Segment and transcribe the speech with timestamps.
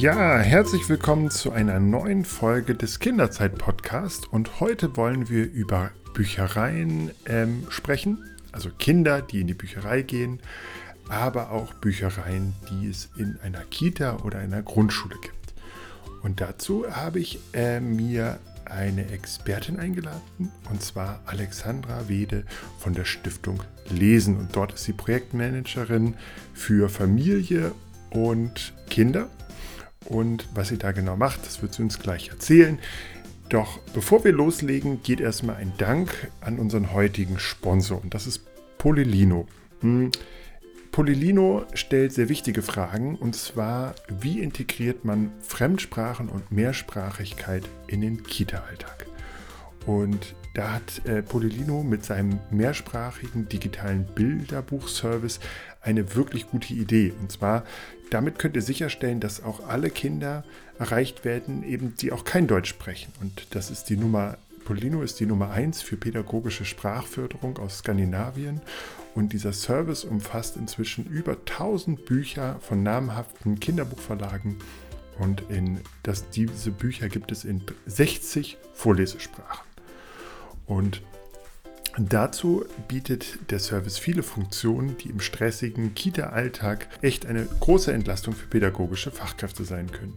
[0.00, 7.10] Ja, herzlich willkommen zu einer neuen Folge des Kinderzeit-Podcasts und heute wollen wir über Büchereien
[7.26, 10.40] ähm, sprechen, also Kinder, die in die Bücherei gehen,
[11.10, 15.52] aber auch Büchereien, die es in einer Kita oder einer Grundschule gibt.
[16.22, 22.46] Und dazu habe ich äh, mir eine Expertin eingeladen, und zwar Alexandra Wede
[22.78, 24.38] von der Stiftung Lesen.
[24.38, 26.14] Und dort ist sie Projektmanagerin
[26.54, 27.72] für Familie
[28.08, 29.28] und Kinder.
[30.06, 32.78] Und was sie da genau macht, das wird sie uns gleich erzählen.
[33.48, 38.44] Doch bevor wir loslegen, geht erstmal ein Dank an unseren heutigen Sponsor und das ist
[38.78, 39.46] Polilino.
[39.80, 40.12] Hm.
[40.92, 48.22] Polilino stellt sehr wichtige Fragen und zwar, wie integriert man Fremdsprachen und Mehrsprachigkeit in den
[48.22, 49.06] Kita-Alltag?
[49.86, 55.40] Und da hat äh, Polilino mit seinem mehrsprachigen digitalen Bilderbuchservice
[55.80, 57.12] eine wirklich gute Idee.
[57.20, 57.64] Und zwar,
[58.10, 60.44] damit könnt ihr sicherstellen, dass auch alle Kinder
[60.78, 63.12] erreicht werden, eben die auch kein Deutsch sprechen.
[63.20, 68.60] Und das ist die Nummer, Polino ist die Nummer 1 für pädagogische Sprachförderung aus Skandinavien.
[69.14, 74.56] Und dieser Service umfasst inzwischen über 1000 Bücher von namhaften Kinderbuchverlagen.
[75.18, 79.66] Und in das, diese Bücher gibt es in 60 Vorlesesprachen.
[80.66, 81.02] Und
[82.08, 88.46] Dazu bietet der Service viele Funktionen, die im stressigen Kita-Alltag echt eine große Entlastung für
[88.46, 90.14] pädagogische Fachkräfte sein können.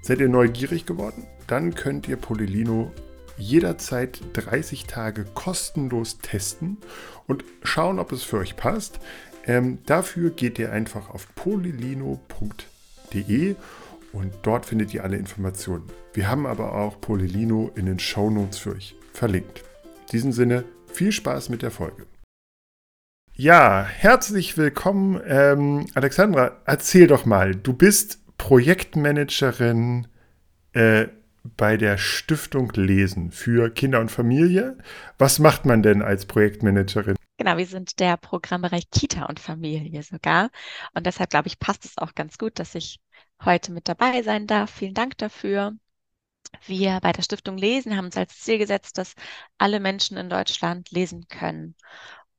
[0.00, 1.26] Seid ihr neugierig geworden?
[1.48, 2.92] Dann könnt ihr Polilino
[3.36, 6.78] jederzeit 30 Tage kostenlos testen
[7.26, 9.00] und schauen, ob es für euch passt.
[9.44, 11.96] Ähm, dafür geht ihr einfach auf polilino.de
[14.12, 15.90] und dort findet ihr alle Informationen.
[16.12, 19.64] Wir haben aber auch Polilino in den Show Notes für euch verlinkt.
[20.02, 20.64] In diesem Sinne,
[20.96, 22.06] viel Spaß mit der Folge.
[23.36, 26.60] Ja, herzlich willkommen, ähm, Alexandra.
[26.66, 30.06] Erzähl doch mal, du bist Projektmanagerin
[30.72, 31.08] äh,
[31.56, 34.78] bei der Stiftung Lesen für Kinder und Familie.
[35.18, 37.16] Was macht man denn als Projektmanagerin?
[37.36, 40.50] Genau, wir sind der Programmbereich Kita und Familie sogar.
[40.94, 43.00] Und deshalb glaube ich, passt es auch ganz gut, dass ich
[43.44, 44.70] heute mit dabei sein darf.
[44.70, 45.74] Vielen Dank dafür.
[46.66, 49.14] Wir bei der Stiftung Lesen haben uns als Ziel gesetzt, dass
[49.58, 51.74] alle Menschen in Deutschland lesen können.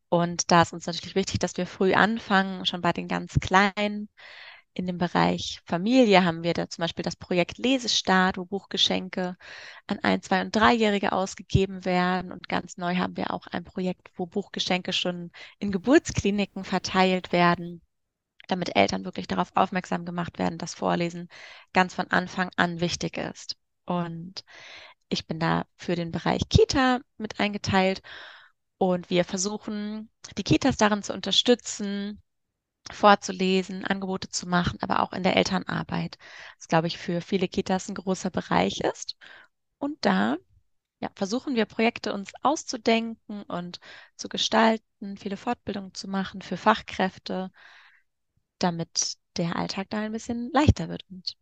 [0.10, 4.10] Und da ist uns natürlich wichtig, dass wir früh anfangen, schon bei den ganz Kleinen.
[4.74, 9.38] In dem Bereich Familie haben wir da zum Beispiel das Projekt Lesestart, wo Buchgeschenke
[9.88, 12.32] an ein, zwei und dreijährige ausgegeben werden.
[12.32, 17.82] Und ganz neu haben wir auch ein Projekt, wo Buchgeschenke schon in Geburtskliniken verteilt werden,
[18.48, 21.30] damit Eltern wirklich darauf aufmerksam gemacht werden, dass Vorlesen
[21.74, 23.58] ganz von Anfang an wichtig ist.
[23.86, 24.44] Und
[25.10, 28.02] ich bin da für den Bereich Kita mit eingeteilt.
[28.78, 32.22] Und wir versuchen, die Kitas darin zu unterstützen,
[32.92, 36.18] vorzulesen, Angebote zu machen, aber auch in der Elternarbeit.
[36.58, 39.16] Das, glaube ich, für viele Kitas ein großer Bereich ist.
[39.80, 40.38] Und da
[41.00, 43.80] ja, versuchen wir Projekte uns auszudenken und
[44.18, 47.52] zu gestalten, viele Fortbildungen zu machen für Fachkräfte,
[48.60, 51.36] damit der Alltag da ein bisschen leichter wird und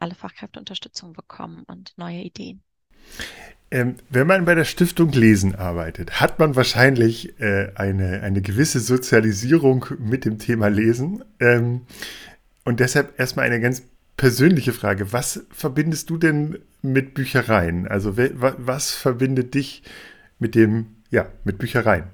[0.00, 2.62] alle Fachkräfte Unterstützung bekommen und neue Ideen.
[3.70, 8.80] Ähm, wenn man bei der Stiftung Lesen arbeitet, hat man wahrscheinlich äh, eine, eine gewisse
[8.80, 11.24] Sozialisierung mit dem Thema Lesen.
[11.40, 11.82] Ähm,
[12.64, 13.82] und deshalb erstmal eine ganz
[14.16, 15.12] persönliche Frage.
[15.12, 17.88] Was verbindest du denn mit Büchereien?
[17.88, 19.82] Also was verbindet dich
[20.38, 22.04] mit dem, ja, mit Büchereien?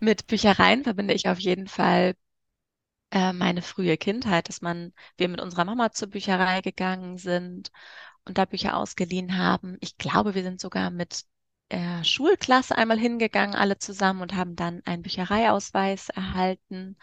[0.00, 2.14] Mit Büchereien verbinde ich auf jeden Fall
[3.12, 7.70] äh, meine frühe Kindheit, dass man, wir mit unserer Mama zur Bücherei gegangen sind
[8.24, 9.76] und da Bücher ausgeliehen haben.
[9.80, 11.24] Ich glaube, wir sind sogar mit
[11.68, 16.96] äh, Schulklasse einmal hingegangen, alle zusammen und haben dann einen Büchereiausweis erhalten.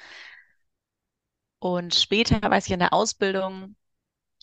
[1.60, 3.76] Und später, weiß ich, in der Ausbildung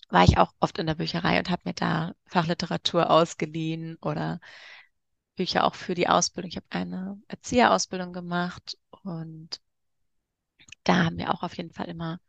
[0.09, 4.39] war ich auch oft in der Bücherei und habe mir da Fachliteratur ausgeliehen oder
[5.35, 6.49] Bücher auch für die Ausbildung.
[6.49, 9.61] Ich habe eine Erzieherausbildung gemacht und
[10.87, 12.19] da haben wir auch auf jeden Fall immer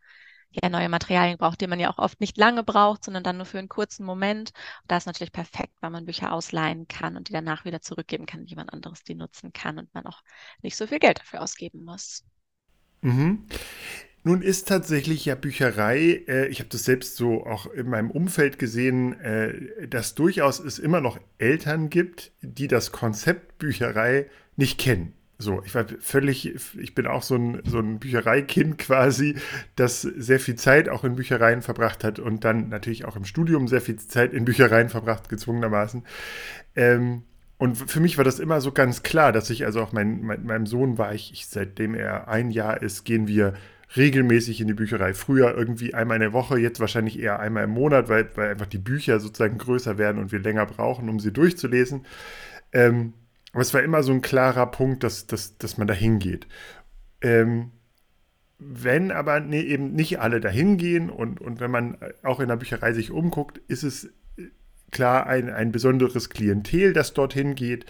[0.50, 3.46] ja, neue Materialien gebraucht, die man ja auch oft nicht lange braucht, sondern dann nur
[3.46, 4.50] für einen kurzen Moment.
[4.82, 8.26] Und da ist natürlich perfekt, weil man Bücher ausleihen kann und die danach wieder zurückgeben
[8.26, 10.22] kann, jemand anderes die nutzen kann und man auch
[10.62, 12.24] nicht so viel Geld dafür ausgeben muss.
[13.02, 13.46] Mhm.
[14.24, 18.58] Nun ist tatsächlich ja Bücherei, äh, ich habe das selbst so auch in meinem Umfeld
[18.58, 25.14] gesehen, äh, dass durchaus es immer noch Eltern gibt, die das Konzept Bücherei nicht kennen.
[25.40, 29.36] So, ich war völlig, ich bin auch so ein, so ein Büchereikind quasi,
[29.76, 33.68] das sehr viel Zeit auch in Büchereien verbracht hat und dann natürlich auch im Studium
[33.68, 36.04] sehr viel Zeit in Büchereien verbracht, gezwungenermaßen.
[36.74, 37.22] Ähm,
[37.56, 40.44] und für mich war das immer so ganz klar, dass ich, also auch mein, mein,
[40.44, 43.54] meinem Sohn war ich, ich, seitdem er ein Jahr ist, gehen wir
[43.96, 45.14] regelmäßig in die Bücherei.
[45.14, 48.66] Früher irgendwie einmal in der Woche, jetzt wahrscheinlich eher einmal im Monat, weil, weil einfach
[48.66, 52.06] die Bücher sozusagen größer werden und wir länger brauchen, um sie durchzulesen.
[52.72, 53.14] Ähm,
[53.58, 56.46] aber es war immer so ein klarer Punkt, dass, dass, dass man da hingeht.
[57.20, 57.72] Ähm,
[58.60, 62.54] wenn aber nee, eben nicht alle dahin gehen und, und wenn man auch in der
[62.54, 64.10] Bücherei sich umguckt, ist es
[64.92, 67.84] klar ein, ein besonderes Klientel, das dorthin geht.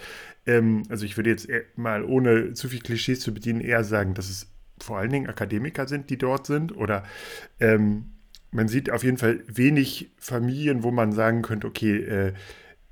[0.47, 4.27] Ähm, also ich würde jetzt mal, ohne zu viel Klischees zu bedienen, eher sagen, dass
[4.27, 6.75] es vor allen Dingen Akademiker sind, die dort sind.
[6.75, 7.03] Oder
[7.59, 8.05] ähm,
[8.49, 12.33] man sieht auf jeden Fall wenig Familien, wo man sagen könnte, okay, äh,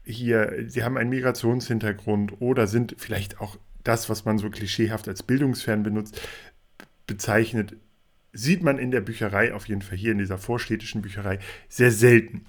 [0.08, 5.24] hier, sie haben einen Migrationshintergrund oder sind vielleicht auch das, was man so klischeehaft als
[5.24, 6.22] bildungsfern benutzt,
[7.06, 7.76] bezeichnet,
[8.34, 11.40] sieht man in der Bücherei, auf jeden Fall hier in dieser vorstädtischen Bücherei,
[11.70, 12.46] sehr selten.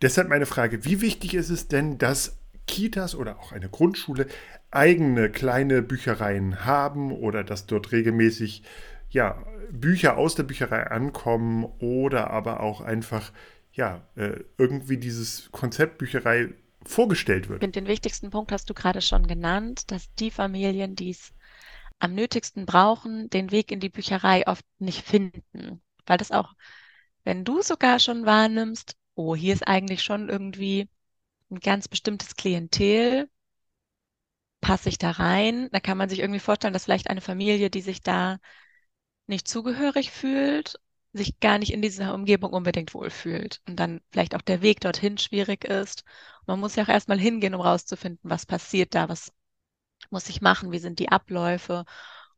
[0.00, 4.26] Deshalb meine Frage, wie wichtig ist es denn, dass Kitas oder auch eine Grundschule
[4.70, 8.62] eigene kleine Büchereien haben oder dass dort regelmäßig
[9.10, 13.32] ja, Bücher aus der Bücherei ankommen oder aber auch einfach
[13.72, 16.50] ja, äh, irgendwie dieses Konzept Bücherei
[16.84, 17.60] vorgestellt wird.
[17.60, 21.32] Finde, den wichtigsten Punkt hast du gerade schon genannt, dass die Familien, die es
[21.98, 25.82] am nötigsten brauchen, den Weg in die Bücherei oft nicht finden.
[26.06, 26.54] Weil das auch,
[27.24, 30.88] wenn du sogar schon wahrnimmst, oh, hier ist eigentlich schon irgendwie
[31.50, 33.28] ein ganz bestimmtes Klientel,
[34.60, 35.68] passe ich da rein?
[35.72, 38.38] Da kann man sich irgendwie vorstellen, dass vielleicht eine Familie, die sich da
[39.26, 40.80] nicht zugehörig fühlt,
[41.12, 45.18] sich gar nicht in dieser Umgebung unbedingt wohlfühlt und dann vielleicht auch der Weg dorthin
[45.18, 46.04] schwierig ist.
[46.46, 49.32] man muss ja auch erstmal hingehen, um rauszufinden, was passiert da, was
[50.10, 51.84] muss ich machen, wie sind die Abläufe.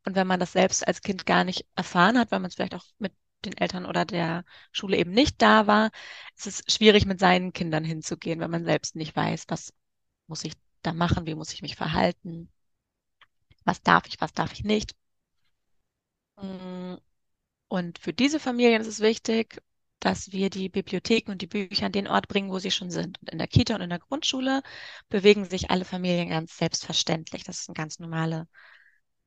[0.05, 2.75] Und wenn man das selbst als Kind gar nicht erfahren hat, weil man es vielleicht
[2.75, 3.13] auch mit
[3.45, 5.91] den Eltern oder der Schule eben nicht da war,
[6.37, 9.73] ist es schwierig, mit seinen Kindern hinzugehen, wenn man selbst nicht weiß, was
[10.27, 12.49] muss ich da machen, wie muss ich mich verhalten,
[13.65, 14.95] was darf ich, was darf ich nicht.
[17.67, 19.61] Und für diese Familien ist es wichtig,
[19.99, 23.19] dass wir die Bibliotheken und die Bücher an den Ort bringen, wo sie schon sind.
[23.21, 24.61] Und in der Kita und in der Grundschule
[25.09, 27.43] bewegen sich alle Familien ganz selbstverständlich.
[27.43, 28.47] Das ist ein ganz normaler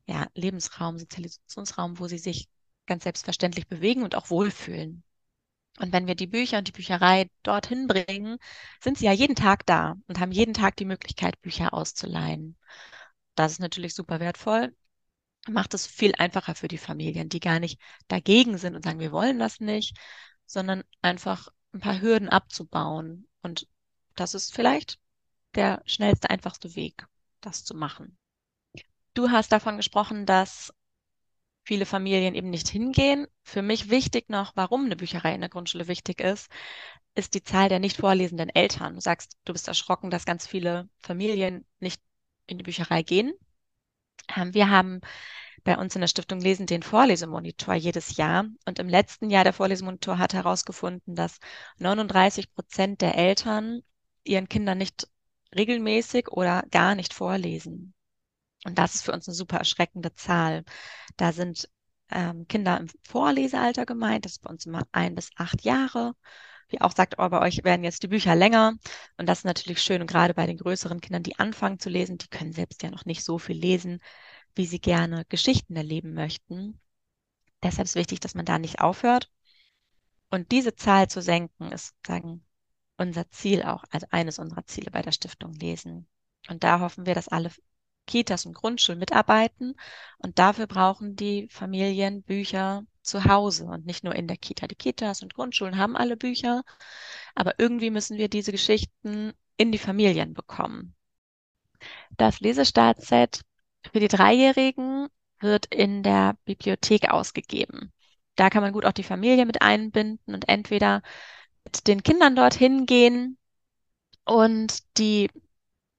[0.06, 2.49] ja, Lebensraum, Sozialisationsraum, wo sie sich
[2.87, 5.02] ganz selbstverständlich bewegen und auch wohlfühlen.
[5.79, 8.38] Und wenn wir die Bücher und die Bücherei dorthin bringen,
[8.82, 12.56] sind sie ja jeden Tag da und haben jeden Tag die Möglichkeit, Bücher auszuleihen.
[13.35, 14.75] Das ist natürlich super wertvoll,
[15.49, 19.12] macht es viel einfacher für die Familien, die gar nicht dagegen sind und sagen, wir
[19.12, 19.97] wollen das nicht,
[20.47, 23.29] sondern einfach ein paar Hürden abzubauen.
[23.43, 23.67] Und
[24.15, 24.99] das ist vielleicht
[25.55, 27.06] der schnellste, einfachste Weg,
[27.41, 28.17] das zu machen.
[29.15, 30.73] Du hast davon gesprochen, dass
[31.65, 33.27] viele Familien eben nicht hingehen.
[33.43, 36.50] Für mich wichtig noch, warum eine Bücherei in der Grundschule wichtig ist,
[37.15, 38.95] ist die Zahl der nicht vorlesenden Eltern.
[38.95, 42.00] Du sagst, du bist erschrocken, dass ganz viele Familien nicht
[42.47, 43.35] in die Bücherei gehen.
[44.37, 45.00] Ähm, wir haben
[45.65, 48.47] bei uns in der Stiftung Lesen den Vorlesemonitor jedes Jahr.
[48.67, 51.38] Und im letzten Jahr der Vorlesemonitor hat herausgefunden, dass
[51.79, 53.82] 39 Prozent der Eltern
[54.25, 55.09] ihren Kindern nicht
[55.55, 57.94] regelmäßig oder gar nicht vorlesen.
[58.65, 60.64] Und das ist für uns eine super erschreckende Zahl.
[61.17, 61.69] Da sind
[62.11, 66.14] ähm, Kinder im Vorlesealter gemeint, das ist bei uns immer ein bis acht Jahre.
[66.69, 68.75] Wie auch sagt, oh, bei euch werden jetzt die Bücher länger.
[69.17, 70.00] Und das ist natürlich schön.
[70.00, 73.04] Und gerade bei den größeren Kindern, die anfangen zu lesen, die können selbst ja noch
[73.04, 74.00] nicht so viel lesen,
[74.54, 76.81] wie sie gerne Geschichten erleben möchten.
[77.62, 79.31] Deshalb ist wichtig, dass man da nicht aufhört.
[80.31, 82.45] Und diese Zahl zu senken, ist sozusagen
[82.99, 86.07] unser Ziel auch, also eines unserer Ziele bei der Stiftung Lesen.
[86.49, 87.50] Und da hoffen wir, dass alle
[88.09, 89.77] Kitas und Grundschulen mitarbeiten.
[90.19, 94.67] Und dafür brauchen die Familien Bücher zu Hause und nicht nur in der Kita.
[94.67, 96.65] Die Kitas und Grundschulen haben alle Bücher,
[97.35, 100.95] aber irgendwie müssen wir diese Geschichten in die Familien bekommen.
[102.17, 103.43] Das Lesestartset
[103.93, 105.09] für die Dreijährigen
[105.41, 107.93] wird in der Bibliothek ausgegeben.
[108.35, 111.03] Da kann man gut auch die Familie mit einbinden und entweder
[111.65, 113.38] mit den Kindern dorthin gehen
[114.25, 115.31] und die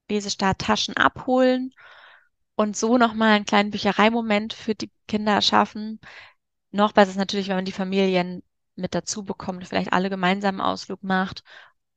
[0.09, 1.73] Lesestarttaschen abholen
[2.59, 6.01] und so nochmal einen kleinen Büchereimoment für die Kinder schaffen.
[6.71, 8.43] Noch besser ist natürlich, wenn man die Familien
[8.75, 11.43] mit dazu bekommt, vielleicht alle gemeinsam einen Ausflug macht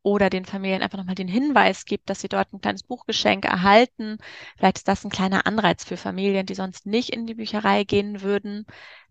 [0.02, 4.18] oder den Familien einfach nochmal den Hinweis gibt, dass sie dort ein kleines Buchgeschenk erhalten.
[4.56, 8.22] Vielleicht ist das ein kleiner Anreiz für Familien, die sonst nicht in die Bücherei gehen
[8.22, 8.64] würden,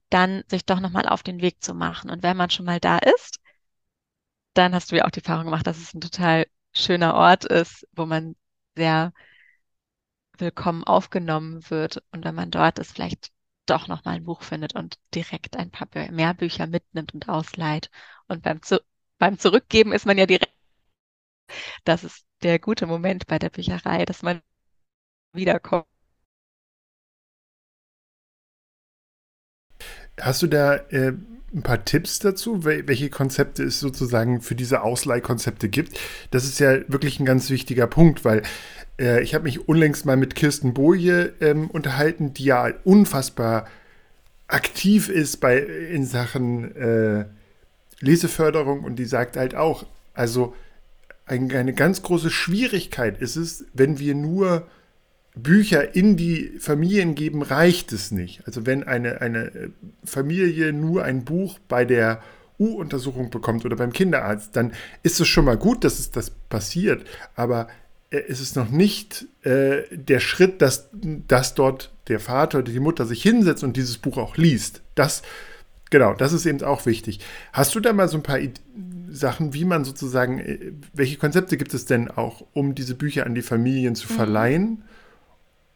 [0.10, 2.10] dann sich doch nochmal auf den Weg zu machen.
[2.10, 3.40] Und wenn man schon mal da ist,
[4.54, 7.86] dann hast du ja auch die Erfahrung gemacht, dass es ein total schöner Ort ist,
[7.92, 8.38] wo man
[8.78, 9.12] sehr
[10.38, 13.32] willkommen aufgenommen wird und wenn man dort ist, vielleicht
[13.66, 17.90] doch noch mal ein Buch findet und direkt ein paar mehr Bücher mitnimmt und ausleiht.
[18.28, 18.82] Und beim, Zu
[19.18, 20.54] beim Zurückgeben ist man ja direkt,
[21.84, 24.42] das ist der gute Moment bei der Bücherei, dass man
[25.34, 25.86] wiederkommt.
[30.20, 31.14] Hast du da äh,
[31.54, 36.00] ein paar Tipps dazu, welche Konzepte es sozusagen für diese Ausleihkonzepte gibt?
[36.32, 38.44] Das ist ja wirklich ein ganz wichtiger Punkt, weil
[39.00, 43.68] äh, ich habe mich unlängst mal mit Kirsten Boje ähm, unterhalten, die ja unfassbar
[44.48, 47.26] aktiv ist bei, in Sachen äh,
[48.00, 50.56] Leseförderung und die sagt halt auch, also
[51.26, 54.68] ein, eine ganz große Schwierigkeit ist es, wenn wir nur
[55.36, 58.46] Bücher in die Familien geben, reicht es nicht.
[58.46, 59.72] Also wenn eine, eine
[60.04, 62.22] Familie nur ein Buch bei der
[62.60, 64.74] U-Untersuchung bekommt oder beim Kinderarzt, dann
[65.04, 67.06] ist es schon mal gut, dass es das passiert.
[67.36, 67.68] Aber
[68.12, 72.80] äh, es ist noch nicht äh, der Schritt, dass, dass dort der Vater oder die
[72.80, 74.82] Mutter sich hinsetzt und dieses Buch auch liest.
[74.96, 75.24] Das,
[75.90, 77.20] genau, das ist eben auch wichtig.
[77.54, 78.40] Hast du da mal so ein paar
[79.10, 83.34] Sachen, wie man sozusagen, äh, welche Konzepte gibt es denn auch, um diese Bücher an
[83.34, 84.16] die Familien zu mhm.
[84.16, 84.84] verleihen?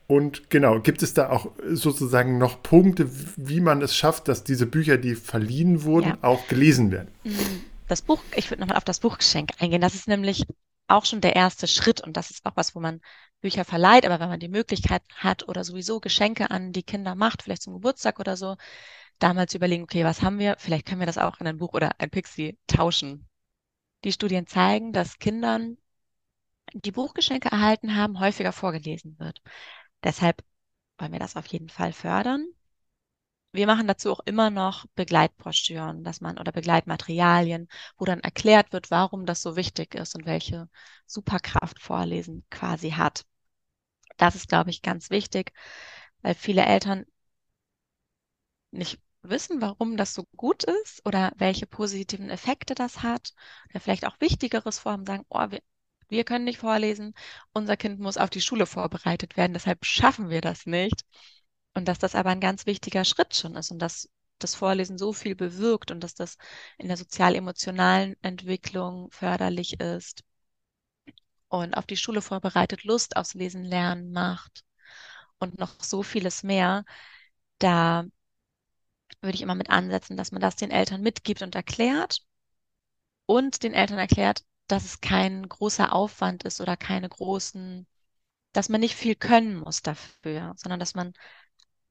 [0.07, 4.67] Und genau, gibt es da auch sozusagen noch Punkte, wie man es schafft, dass diese
[4.67, 6.17] Bücher, die verliehen wurden, ja.
[6.21, 7.09] auch gelesen werden?
[7.23, 7.63] Mhm.
[7.87, 9.81] Das Buch, ich würde nochmal auf das Buchgeschenk eingehen.
[9.81, 10.45] Das ist nämlich
[10.87, 13.01] auch schon der erste Schritt und das ist auch was, wo man
[13.41, 17.43] Bücher verleiht, aber wenn man die Möglichkeit hat oder sowieso Geschenke an die Kinder macht,
[17.43, 18.55] vielleicht zum Geburtstag oder so,
[19.19, 20.55] damals überlegen, okay, was haben wir?
[20.57, 23.27] Vielleicht können wir das auch in ein Buch oder ein Pixie tauschen.
[24.03, 25.77] Die Studien zeigen, dass Kindern,
[26.73, 29.41] die Buchgeschenke erhalten haben, häufiger vorgelesen wird.
[30.05, 30.41] Deshalb
[30.97, 32.47] wollen wir das auf jeden Fall fördern.
[33.51, 38.91] Wir machen dazu auch immer noch Begleitbroschüren, dass man oder Begleitmaterialien, wo dann erklärt wird,
[38.91, 40.69] warum das so wichtig ist und welche
[41.07, 43.25] Superkraft Vorlesen quasi hat.
[44.17, 45.53] Das ist, glaube ich, ganz wichtig,
[46.21, 47.05] weil viele Eltern
[48.71, 53.33] nicht wissen, warum das so gut ist oder welche positiven Effekte das hat.
[53.69, 55.61] Oder vielleicht auch Wichtigeres vorhaben, sagen, oh, wir,
[56.09, 57.13] wir können nicht vorlesen,
[57.53, 61.03] unser Kind muss auf die Schule vorbereitet werden, deshalb schaffen wir das nicht.
[61.73, 64.09] Und dass das aber ein ganz wichtiger Schritt schon ist und dass
[64.39, 66.37] das Vorlesen so viel bewirkt und dass das
[66.77, 70.23] in der sozial-emotionalen Entwicklung förderlich ist
[71.49, 74.63] und auf die Schule vorbereitet, Lust aufs Lesen lernen macht
[75.39, 76.85] und noch so vieles mehr.
[77.59, 78.05] Da
[79.21, 82.21] würde ich immer mit ansetzen, dass man das den Eltern mitgibt und erklärt
[83.25, 87.87] und den Eltern erklärt, dass es kein großer Aufwand ist oder keine großen,
[88.53, 91.13] dass man nicht viel können muss dafür, sondern dass man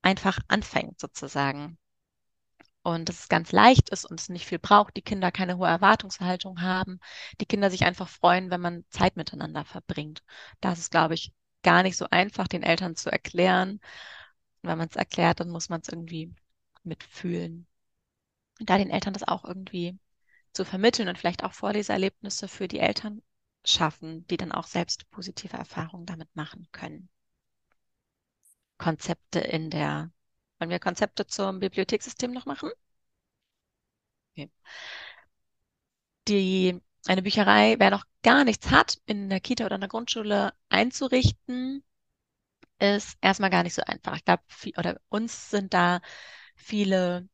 [0.02, 1.78] einfach anfängt sozusagen.
[2.82, 5.66] Und dass es ganz leicht ist und es nicht viel braucht, die Kinder keine hohe
[5.68, 7.00] Erwartungshaltung haben,
[7.40, 10.22] die Kinder sich einfach freuen, wenn man Zeit miteinander verbringt.
[10.60, 13.80] Das ist, glaube ich, gar nicht so einfach, den Eltern zu erklären.
[14.62, 16.34] Und wenn man es erklärt, dann muss man es irgendwie
[16.84, 17.66] mitfühlen.
[18.60, 19.98] Und da den Eltern das auch irgendwie
[20.54, 23.22] zu vermitteln und vielleicht auch Vorleserlebnisse für die Eltern
[23.64, 27.08] schaffen, die dann auch selbst positive Erfahrungen damit machen können.
[28.78, 30.12] Konzepte in der,
[30.58, 32.70] wollen wir Konzepte zum Bibliothekssystem noch machen?
[34.36, 34.50] Okay.
[36.28, 40.52] Die, eine Bücherei, wer noch gar nichts hat, in der Kita oder in der Grundschule
[40.68, 41.82] einzurichten,
[42.78, 44.16] ist erstmal gar nicht so einfach.
[44.16, 44.42] Ich glaube,
[44.78, 46.00] oder uns sind da
[46.56, 47.28] viele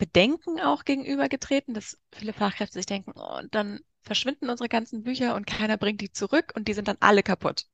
[0.00, 5.46] Bedenken auch gegenübergetreten, dass viele Fachkräfte sich denken, oh, dann verschwinden unsere ganzen Bücher und
[5.46, 7.66] keiner bringt die zurück und die sind dann alle kaputt.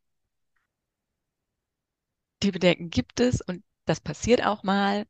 [2.43, 5.07] Die Bedenken gibt es und das passiert auch mal.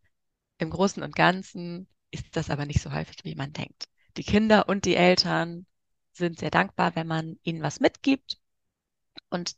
[0.59, 3.89] Im Großen und Ganzen ist das aber nicht so häufig, wie man denkt.
[4.19, 5.65] Die Kinder und die Eltern
[6.13, 8.39] sind sehr dankbar, wenn man ihnen was mitgibt.
[9.31, 9.57] Und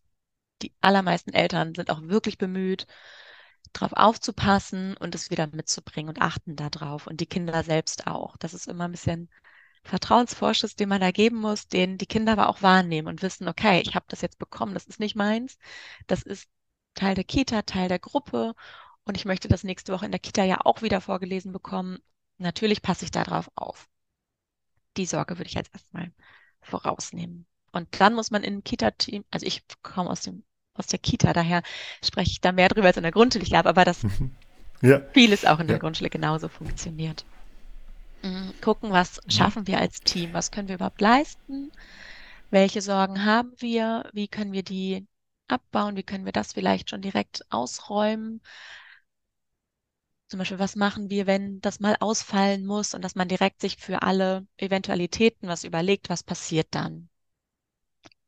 [0.62, 2.86] die allermeisten Eltern sind auch wirklich bemüht,
[3.72, 8.36] darauf aufzupassen und es wieder mitzubringen und achten darauf und die Kinder selbst auch.
[8.38, 9.28] Das ist immer ein bisschen
[9.84, 13.80] Vertrauensvorschuss, den man da geben muss, den die Kinder aber auch wahrnehmen und wissen, okay,
[13.80, 15.58] ich habe das jetzt bekommen, das ist nicht meins,
[16.06, 16.48] das ist
[16.94, 18.54] Teil der Kita, Teil der Gruppe
[19.04, 21.98] und ich möchte das nächste Woche in der Kita ja auch wieder vorgelesen bekommen.
[22.38, 23.88] Natürlich passe ich darauf auf.
[24.96, 26.12] Die Sorge würde ich jetzt erstmal
[26.60, 27.46] vorausnehmen.
[27.72, 30.44] Und dann muss man im Kita-Team, also ich komme aus dem
[30.78, 31.62] aus der Kita, daher
[32.04, 33.42] spreche ich da mehr drüber als in der Grundschule.
[33.42, 34.00] Ich glaube aber, dass
[34.82, 35.00] ja.
[35.12, 35.80] vieles auch in der ja.
[35.80, 37.24] Grundschule genauso funktioniert.
[38.22, 38.54] Mhm.
[38.60, 40.32] Gucken, was schaffen wir als Team?
[40.32, 41.70] Was können wir überhaupt leisten?
[42.50, 44.08] Welche Sorgen haben wir?
[44.12, 45.06] Wie können wir die
[45.48, 45.96] abbauen?
[45.96, 48.40] Wie können wir das vielleicht schon direkt ausräumen?
[50.28, 53.76] Zum Beispiel, was machen wir, wenn das mal ausfallen muss und dass man direkt sich
[53.78, 57.08] für alle Eventualitäten was überlegt, was passiert dann?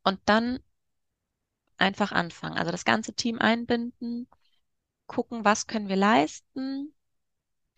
[0.03, 0.61] Und dann
[1.81, 2.59] einfach anfangen.
[2.59, 4.29] Also das ganze Team einbinden,
[5.07, 6.95] gucken, was können wir leisten,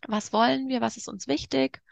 [0.06, 1.82] was wollen wir, was ist uns wichtig.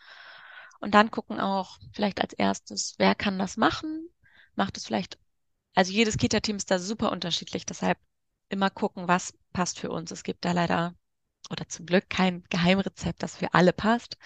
[0.81, 4.09] Und dann gucken auch vielleicht als erstes, wer kann das machen?
[4.55, 5.19] Macht es vielleicht,
[5.75, 7.99] also jedes Kita-Team ist da super unterschiedlich, deshalb
[8.49, 10.11] immer gucken, was passt für uns.
[10.11, 10.95] Es gibt da leider
[11.51, 14.17] oder zum Glück kein Geheimrezept, das für alle passt,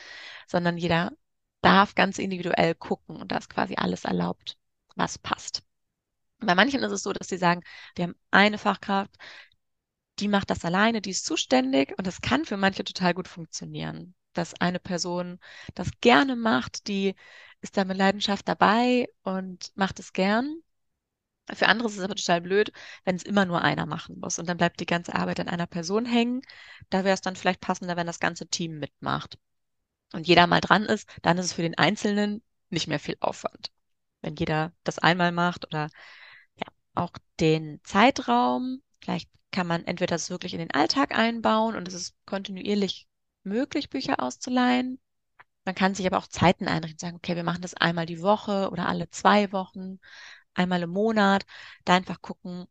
[0.47, 1.13] sondern jeder
[1.63, 4.59] darf ganz individuell gucken und da ist quasi alles erlaubt,
[4.97, 5.63] was passt.
[6.47, 7.63] Bei manchen ist es so, dass sie sagen,
[7.97, 9.17] wir haben eine Fachkraft,
[10.19, 14.15] die macht das alleine, die ist zuständig und das kann für manche total gut funktionieren,
[14.33, 15.39] dass eine Person
[15.75, 17.15] das gerne macht, die
[17.61, 20.61] ist da mit Leidenschaft dabei und macht es gern.
[21.53, 22.73] Für andere ist es aber total blöd,
[23.05, 25.67] wenn es immer nur einer machen muss und dann bleibt die ganze Arbeit an einer
[25.67, 26.43] Person hängen.
[26.91, 29.39] Da wäre es dann vielleicht passender, wenn das ganze Team mitmacht
[30.13, 33.71] und jeder mal dran ist, dann ist es für den Einzelnen nicht mehr viel Aufwand.
[34.23, 35.91] Wenn jeder das einmal macht oder
[36.95, 41.95] auch den Zeitraum, vielleicht kann man entweder das wirklich in den Alltag einbauen und es
[41.95, 43.07] ist kontinuierlich
[43.45, 45.01] möglich, Bücher auszuleihen.
[45.65, 48.71] Man kann sich aber auch Zeiten einrichten, sagen, okay, wir machen das einmal die Woche
[48.71, 49.99] oder alle zwei Wochen,
[50.55, 51.47] einmal im Monat,
[51.85, 52.67] da einfach gucken,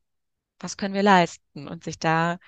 [0.60, 2.40] was können wir leisten und sich da ein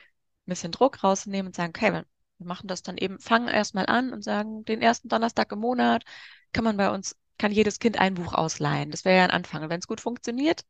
[0.46, 2.06] bisschen Druck rausnehmen und sagen, okay, wir
[2.40, 6.04] machen das dann eben, fangen erstmal an und sagen, den ersten Donnerstag im Monat
[6.54, 8.92] kann man bei uns, kann jedes Kind ein Buch ausleihen.
[8.92, 9.64] Das wäre ja ein Anfang.
[9.64, 10.64] Und wenn es gut funktioniert,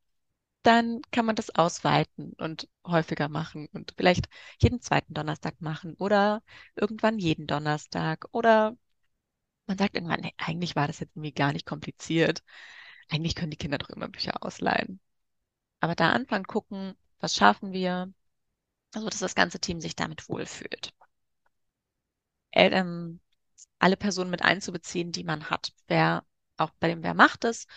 [0.65, 4.27] dann kann man das ausweiten und häufiger machen und vielleicht
[4.60, 6.43] jeden zweiten Donnerstag machen oder
[6.75, 8.77] irgendwann jeden Donnerstag oder
[9.67, 12.43] man sagt irgendwann, nee, eigentlich war das jetzt irgendwie gar nicht kompliziert.
[13.10, 15.00] Eigentlich können die Kinder doch immer Bücher ausleihen.
[15.81, 18.13] Aber da anfangen, gucken, was schaffen wir,
[18.95, 20.93] also dass das ganze Team sich damit wohlfühlt.
[22.53, 23.19] Ähm,
[23.79, 25.74] alle Personen mit einzubeziehen, die man hat.
[25.88, 26.25] Wer
[26.57, 27.67] auch bei dem Wer macht es,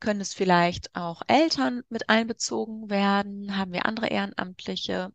[0.00, 3.56] können es vielleicht auch Eltern mit einbezogen werden?
[3.56, 5.12] Haben wir andere Ehrenamtliche,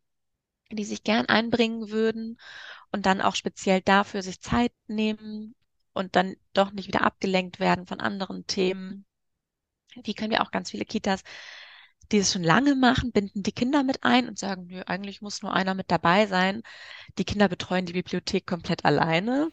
[0.71, 2.37] die sich gern einbringen würden
[2.91, 5.55] und dann auch speziell dafür sich Zeit nehmen
[5.93, 9.05] und dann doch nicht wieder abgelenkt werden von anderen Themen?
[10.03, 11.23] Wie können wir auch ganz viele Kitas,
[12.11, 15.41] die es schon lange machen, binden die Kinder mit ein und sagen, nö, eigentlich muss
[15.41, 16.63] nur einer mit dabei sein.
[17.17, 19.51] Die Kinder betreuen die Bibliothek komplett alleine.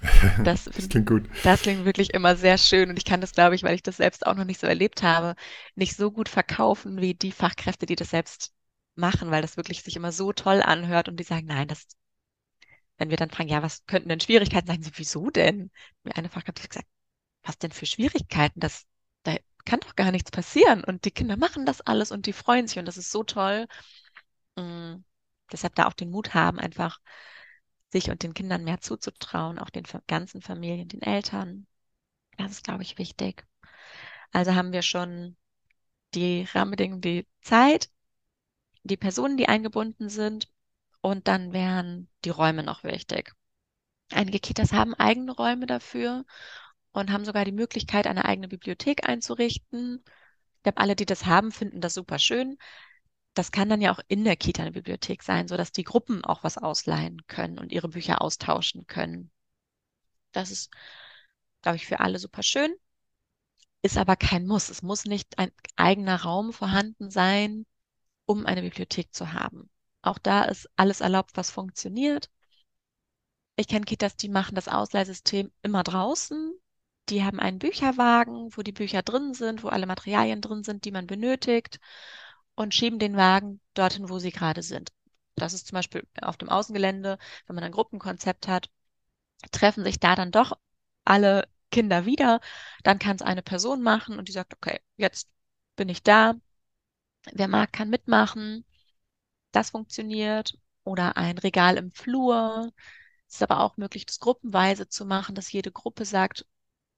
[0.44, 1.24] Das, das, klingt gut.
[1.42, 3.96] Das klingt wirklich immer sehr schön und ich kann das, glaube ich, weil ich das
[3.96, 5.34] selbst auch noch nicht so erlebt habe,
[5.74, 8.52] nicht so gut verkaufen wie die Fachkräfte, die das selbst
[8.94, 11.86] machen, weil das wirklich sich immer so toll anhört und die sagen, nein, das,
[12.98, 15.70] wenn wir dann fragen, ja, was könnten denn Schwierigkeiten, sie, wieso denn?
[16.02, 16.88] Mir eine Fachkraft hat gesagt,
[17.42, 18.60] was denn für Schwierigkeiten?
[18.60, 18.86] Das,
[19.22, 22.66] da kann doch gar nichts passieren und die Kinder machen das alles und die freuen
[22.66, 23.66] sich und das ist so toll.
[24.56, 25.04] Mhm.
[25.52, 26.98] Deshalb da auch den Mut haben, einfach
[27.90, 31.66] sich und den Kindern mehr zuzutrauen, auch den ganzen Familien, den Eltern.
[32.36, 33.46] Das ist, glaube ich, wichtig.
[34.32, 35.36] Also haben wir schon
[36.14, 37.90] die Rahmenbedingungen, die Zeit,
[38.82, 40.48] die Personen, die eingebunden sind
[41.00, 43.34] und dann wären die Räume noch wichtig.
[44.10, 46.24] Einige Kitas haben eigene Räume dafür
[46.92, 50.02] und haben sogar die Möglichkeit, eine eigene Bibliothek einzurichten.
[50.56, 52.58] Ich glaube, alle, die das haben, finden das super schön
[53.38, 56.42] das kann dann ja auch in der Kita eine Bibliothek sein, sodass die Gruppen auch
[56.42, 59.30] was ausleihen können und ihre Bücher austauschen können.
[60.32, 60.72] Das ist,
[61.62, 62.74] glaube ich, für alle super schön.
[63.80, 64.70] Ist aber kein Muss.
[64.70, 67.64] Es muss nicht ein eigener Raum vorhanden sein,
[68.26, 69.70] um eine Bibliothek zu haben.
[70.02, 72.30] Auch da ist alles erlaubt, was funktioniert.
[73.54, 76.54] Ich kenne Kitas, die machen das Ausleihsystem immer draußen.
[77.08, 80.90] Die haben einen Bücherwagen, wo die Bücher drin sind, wo alle Materialien drin sind, die
[80.90, 81.78] man benötigt
[82.58, 84.92] und schieben den Wagen dorthin, wo sie gerade sind.
[85.36, 88.70] Das ist zum Beispiel auf dem Außengelände, wenn man ein Gruppenkonzept hat,
[89.52, 90.58] treffen sich da dann doch
[91.04, 92.40] alle Kinder wieder.
[92.82, 95.28] Dann kann es eine Person machen und die sagt, okay, jetzt
[95.76, 96.34] bin ich da.
[97.32, 98.64] Wer mag, kann mitmachen.
[99.52, 100.58] Das funktioniert.
[100.84, 102.72] Oder ein Regal im Flur.
[103.28, 106.44] Es ist aber auch möglich, das gruppenweise zu machen, dass jede Gruppe sagt,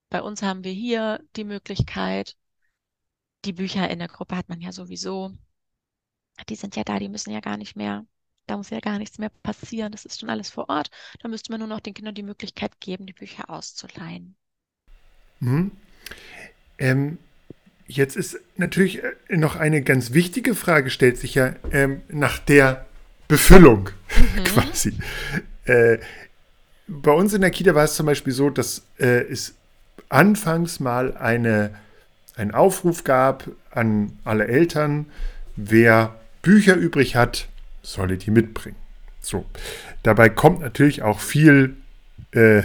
[0.08, 2.36] bei uns haben wir hier die Möglichkeit.
[3.44, 5.34] Die Bücher in der Gruppe hat man ja sowieso
[6.48, 8.04] die sind ja da, die müssen ja gar nicht mehr,
[8.46, 9.92] da muss ja gar nichts mehr passieren.
[9.92, 10.90] Das ist schon alles vor Ort.
[11.20, 14.36] Da müsste man nur noch den Kindern die Möglichkeit geben, die Bücher auszuleihen.
[15.40, 15.70] Mhm.
[16.78, 17.18] Ähm,
[17.86, 22.86] jetzt ist natürlich äh, noch eine ganz wichtige Frage, stellt sich ja ähm, nach der
[23.28, 24.44] Befüllung mhm.
[24.44, 24.98] quasi.
[25.64, 25.98] Äh,
[26.88, 29.54] bei uns in der Kita war es zum Beispiel so, dass äh, es
[30.08, 31.74] anfangs mal eine,
[32.34, 35.06] einen Aufruf gab an alle Eltern,
[35.56, 37.48] wer Bücher übrig hat,
[37.82, 38.76] solle die mitbringen.
[39.20, 39.44] So.
[40.02, 41.76] Dabei kommt natürlich auch viel
[42.32, 42.62] äh,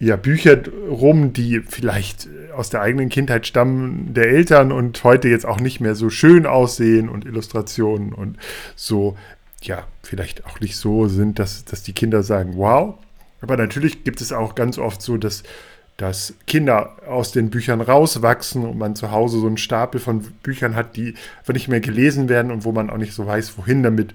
[0.00, 5.46] ja, Bücher rum, die vielleicht aus der eigenen Kindheit stammen der Eltern und heute jetzt
[5.46, 8.36] auch nicht mehr so schön aussehen und Illustrationen und
[8.76, 9.16] so,
[9.62, 12.94] ja, vielleicht auch nicht so sind, dass, dass die Kinder sagen, wow.
[13.40, 15.42] Aber natürlich gibt es auch ganz oft so, dass
[15.98, 20.76] dass Kinder aus den Büchern rauswachsen und man zu Hause so einen Stapel von Büchern
[20.76, 23.82] hat, die einfach nicht mehr gelesen werden und wo man auch nicht so weiß, wohin
[23.82, 24.14] damit.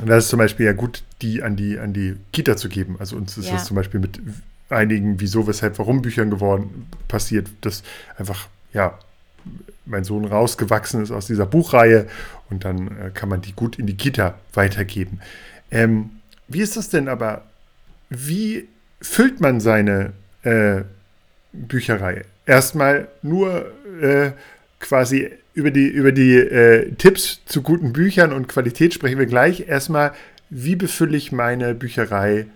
[0.00, 2.96] Und das ist zum Beispiel ja gut, die an die, an die Kita zu geben.
[2.98, 3.52] Also uns ist ja.
[3.52, 4.20] das zum Beispiel mit
[4.68, 7.84] einigen Wieso, Weshalb, Warum Büchern geworden, passiert, dass
[8.18, 8.98] einfach, ja,
[9.86, 12.08] mein Sohn rausgewachsen ist aus dieser Buchreihe
[12.50, 15.20] und dann äh, kann man die gut in die Kita weitergeben.
[15.70, 16.10] Ähm,
[16.48, 17.44] wie ist das denn aber?
[18.10, 18.68] Wie
[19.00, 20.82] füllt man seine äh,
[21.52, 22.24] Bücherei?
[22.46, 24.32] Erstmal nur äh,
[24.80, 29.68] quasi über die, über die äh, Tipps zu guten Büchern und Qualität sprechen wir gleich.
[29.68, 30.14] Erstmal,
[30.50, 32.46] wie befülle ich meine Bücherei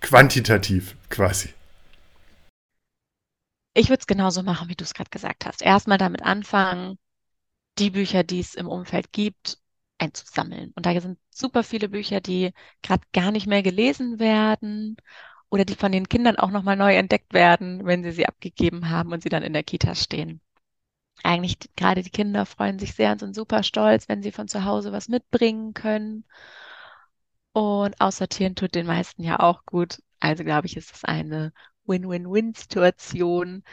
[0.00, 1.50] quantitativ quasi?
[3.74, 5.60] Ich würde es genauso machen, wie du es gerade gesagt hast.
[5.62, 6.98] Erstmal damit anfangen,
[7.78, 9.58] die Bücher, die es im Umfeld gibt,
[9.98, 10.72] einzusammeln.
[10.76, 14.96] Und da sind super viele Bücher, die gerade gar nicht mehr gelesen werden
[15.50, 19.12] oder die von den Kindern auch nochmal neu entdeckt werden, wenn sie sie abgegeben haben
[19.12, 20.40] und sie dann in der Kita stehen
[21.22, 24.64] eigentlich gerade die Kinder freuen sich sehr und sind super stolz, wenn sie von zu
[24.64, 26.24] Hause was mitbringen können.
[27.52, 30.02] Und aussortieren tut den meisten ja auch gut.
[30.20, 31.52] Also glaube ich, ist es eine
[31.86, 33.64] Win-Win-Win-Situation,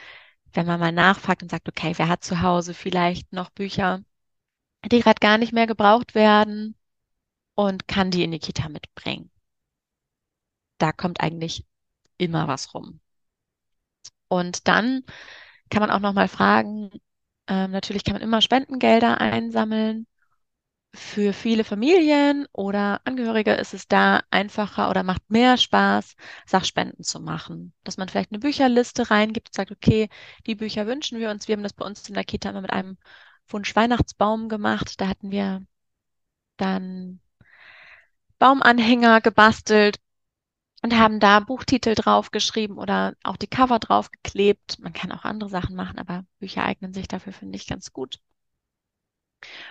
[0.52, 4.00] wenn man mal nachfragt und sagt, okay, wer hat zu Hause vielleicht noch Bücher,
[4.90, 6.76] die gerade gar nicht mehr gebraucht werden
[7.54, 9.30] und kann die in die Kita mitbringen.
[10.78, 11.64] Da kommt eigentlich
[12.18, 13.00] immer was rum.
[14.28, 15.04] Und dann
[15.70, 16.90] kann man auch noch mal fragen,
[17.48, 20.06] ähm, natürlich kann man immer Spendengelder einsammeln.
[20.94, 26.14] Für viele Familien oder Angehörige ist es da einfacher oder macht mehr Spaß,
[26.46, 27.74] Sachspenden zu machen.
[27.84, 30.08] Dass man vielleicht eine Bücherliste reingibt und sagt, okay,
[30.46, 31.48] die Bücher wünschen wir uns.
[31.48, 32.96] Wir haben das bei uns in der Kita immer mit einem
[33.48, 35.00] Wunsch-Weihnachtsbaum gemacht.
[35.00, 35.66] Da hatten wir
[36.56, 37.20] dann
[38.38, 39.98] Baumanhänger gebastelt
[40.84, 44.78] und haben da Buchtitel draufgeschrieben oder auch die Cover draufgeklebt.
[44.80, 48.20] Man kann auch andere Sachen machen, aber Bücher eignen sich dafür, finde ich, ganz gut.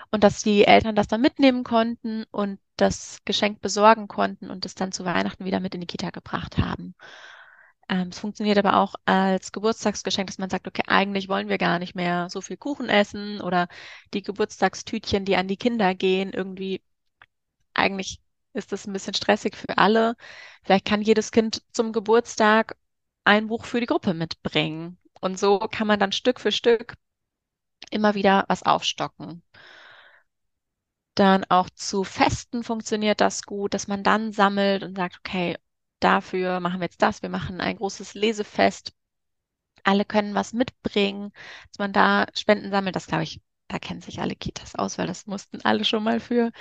[0.09, 4.73] Und dass die Eltern das dann mitnehmen konnten und das Geschenk besorgen konnten und es
[4.73, 6.95] dann zu Weihnachten wieder mit in die Kita gebracht haben.
[7.89, 11.77] Ähm, es funktioniert aber auch als Geburtstagsgeschenk, dass man sagt, okay, eigentlich wollen wir gar
[11.77, 13.67] nicht mehr so viel Kuchen essen oder
[14.15, 16.81] die Geburtstagstütchen, die an die Kinder gehen, irgendwie
[17.75, 18.19] eigentlich
[18.53, 20.15] ist das ein bisschen stressig für alle.
[20.63, 22.75] Vielleicht kann jedes Kind zum Geburtstag
[23.25, 24.97] ein Buch für die Gruppe mitbringen.
[25.21, 26.95] Und so kann man dann Stück für Stück
[27.91, 29.43] immer wieder was aufstocken.
[31.15, 35.57] Dann auch zu Festen funktioniert das gut, dass man dann sammelt und sagt, okay,
[35.99, 37.21] dafür machen wir jetzt das.
[37.21, 38.93] Wir machen ein großes Lesefest.
[39.83, 41.31] Alle können was mitbringen,
[41.69, 42.95] dass man da Spenden sammelt.
[42.95, 43.41] Das glaube ich,
[43.73, 46.51] da kennen sich alle Kitas aus, weil das mussten alle schon mal für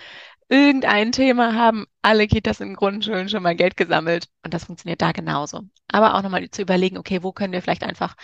[0.49, 5.13] irgendein Thema haben alle Kitas in Grundschulen schon mal Geld gesammelt und das funktioniert da
[5.13, 5.63] genauso.
[5.89, 8.17] Aber auch nochmal zu überlegen, okay, wo können wir vielleicht einfach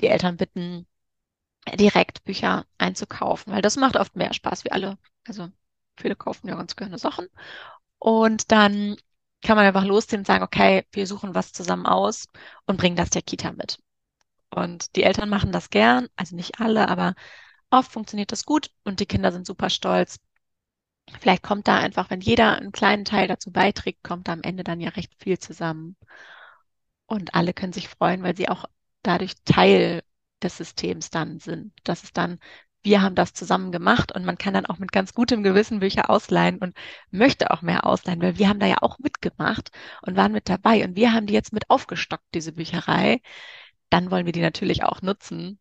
[0.00, 0.86] die Eltern bitten,
[1.74, 4.98] direkt Bücher einzukaufen, weil das macht oft mehr Spaß wie alle.
[5.26, 5.48] Also
[5.96, 7.28] viele kaufen ja ganz gerne Sachen.
[7.98, 8.96] Und dann
[9.42, 12.28] kann man einfach losziehen und sagen, okay, wir suchen was zusammen aus
[12.66, 13.78] und bringen das der Kita mit.
[14.50, 17.14] Und die Eltern machen das gern, also nicht alle, aber
[17.78, 20.18] oft funktioniert das gut und die Kinder sind super stolz,
[21.20, 24.64] Vielleicht kommt da einfach, wenn jeder einen kleinen Teil dazu beiträgt, kommt da am Ende
[24.64, 25.96] dann ja recht viel zusammen.
[27.06, 28.64] Und alle können sich freuen, weil sie auch
[29.02, 30.02] dadurch Teil
[30.42, 31.72] des Systems dann sind.
[31.84, 32.38] Das ist dann,
[32.82, 36.10] wir haben das zusammen gemacht und man kann dann auch mit ganz gutem Gewissen Bücher
[36.10, 36.76] ausleihen und
[37.10, 39.70] möchte auch mehr ausleihen, weil wir haben da ja auch mitgemacht
[40.02, 43.20] und waren mit dabei und wir haben die jetzt mit aufgestockt, diese Bücherei.
[43.90, 45.60] Dann wollen wir die natürlich auch nutzen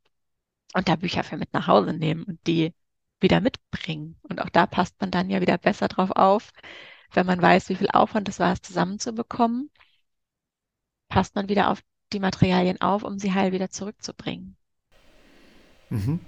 [0.73, 2.73] und da Bücher für mit nach Hause nehmen und die
[3.19, 4.17] wieder mitbringen.
[4.23, 6.51] Und auch da passt man dann ja wieder besser drauf auf,
[7.13, 9.69] wenn man weiß, wie viel Aufwand es war, es zusammenzubekommen,
[11.09, 11.79] passt man wieder auf
[12.11, 14.55] die Materialien auf, um sie heil wieder zurückzubringen.
[15.89, 16.19] Mhm.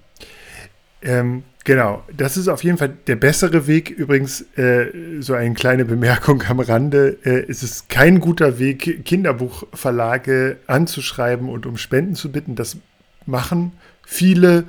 [1.02, 3.92] Ähm, genau, das ist auf jeden Fall der bessere Weg.
[3.92, 10.58] Übrigens, äh, so eine kleine Bemerkung am Rande, äh, es ist kein guter Weg, Kinderbuchverlage
[10.68, 12.56] anzuschreiben und um Spenden zu bitten.
[12.56, 12.78] Das
[13.26, 13.74] machen
[14.06, 14.66] viele.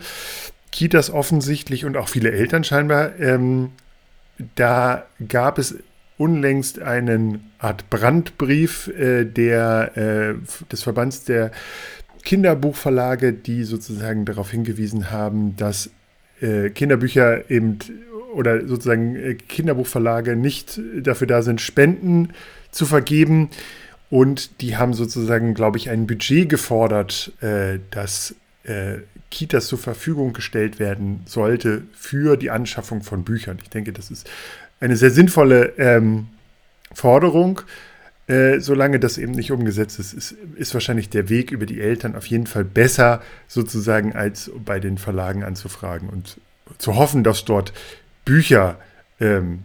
[0.73, 3.19] Kitas offensichtlich und auch viele Eltern scheinbar.
[3.19, 3.71] Ähm,
[4.57, 5.77] da gab es
[6.19, 10.35] unlängst einen Art Brandbrief äh, der, äh,
[10.71, 11.51] des Verbands der
[12.25, 15.91] Kinderbuchverlage, die sozusagen darauf hingewiesen haben, dass
[16.41, 17.79] äh, Kinderbücher eben
[18.35, 22.31] oder sozusagen äh, Kinderbuchverlage nicht dafür da sind, Spenden
[22.71, 23.51] zu vergeben.
[24.11, 28.35] Und die haben sozusagen, glaube ich, ein Budget gefordert, äh, das
[28.67, 28.99] äh,
[29.31, 33.59] Kitas zur Verfügung gestellt werden sollte für die Anschaffung von Büchern.
[33.63, 34.29] Ich denke, das ist
[34.81, 36.29] eine sehr sinnvolle ähm,
[36.93, 37.63] Forderung.
[38.29, 42.17] Äh, solange das eben nicht umgesetzt ist, ist, ist, wahrscheinlich der Weg über die Eltern
[42.17, 46.39] auf jeden Fall besser, sozusagen, als bei den Verlagen anzufragen und
[46.79, 47.73] zu hoffen, dass dort
[48.25, 48.79] Bücher
[49.21, 49.61] ähm,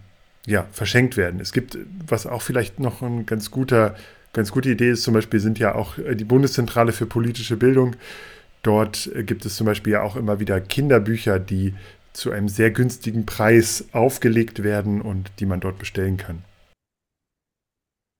[0.45, 1.39] ja, verschenkt werden.
[1.39, 1.75] Es gibt,
[2.07, 3.95] was auch vielleicht noch ein ganz guter,
[4.33, 7.95] ganz gute Idee ist, zum Beispiel sind ja auch äh, die Bundeszentrale für politische Bildung.
[8.61, 11.73] Dort äh, gibt es zum Beispiel ja auch immer wieder Kinderbücher, die
[12.13, 16.43] zu einem sehr günstigen Preis aufgelegt werden und die man dort bestellen kann.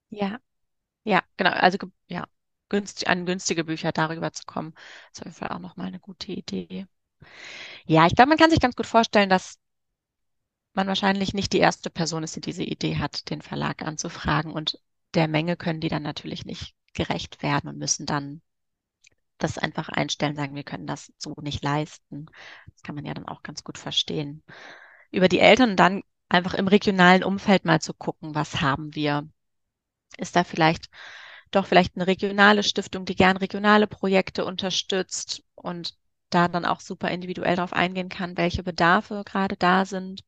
[0.10, 0.40] Ja,
[1.04, 1.52] ja, genau.
[1.52, 1.78] Also
[2.08, 2.26] ja,
[2.70, 4.74] günstig, an günstige Bücher darüber zu kommen,
[5.12, 6.88] ist auf jeden Fall auch nochmal eine gute Idee.
[7.86, 9.58] Ja, ich glaube, man kann sich ganz gut vorstellen, dass
[10.74, 14.52] man wahrscheinlich nicht die erste Person ist, die diese Idee hat, den Verlag anzufragen.
[14.52, 14.80] Und
[15.14, 18.42] der Menge können die dann natürlich nicht gerecht werden und müssen dann
[19.44, 22.28] das einfach einstellen, sagen, wir können das so nicht leisten.
[22.74, 24.44] Das kann man ja dann auch ganz gut verstehen.
[25.12, 29.28] Über die Eltern dann einfach im regionalen Umfeld mal zu gucken, was haben wir?
[30.18, 30.90] Ist da vielleicht
[31.52, 35.96] doch vielleicht eine regionale Stiftung, die gern regionale Projekte unterstützt und
[36.30, 40.24] da dann auch super individuell darauf eingehen kann, welche Bedarfe gerade da sind.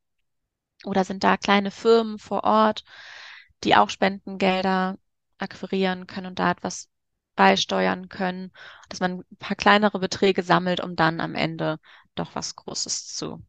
[0.84, 2.84] Oder sind da kleine Firmen vor Ort,
[3.64, 4.98] die auch Spendengelder
[5.38, 6.90] akquirieren können und da etwas
[7.36, 8.52] beisteuern können,
[8.90, 11.80] dass man ein paar kleinere Beträge sammelt, um dann am Ende
[12.16, 13.44] doch was Großes zu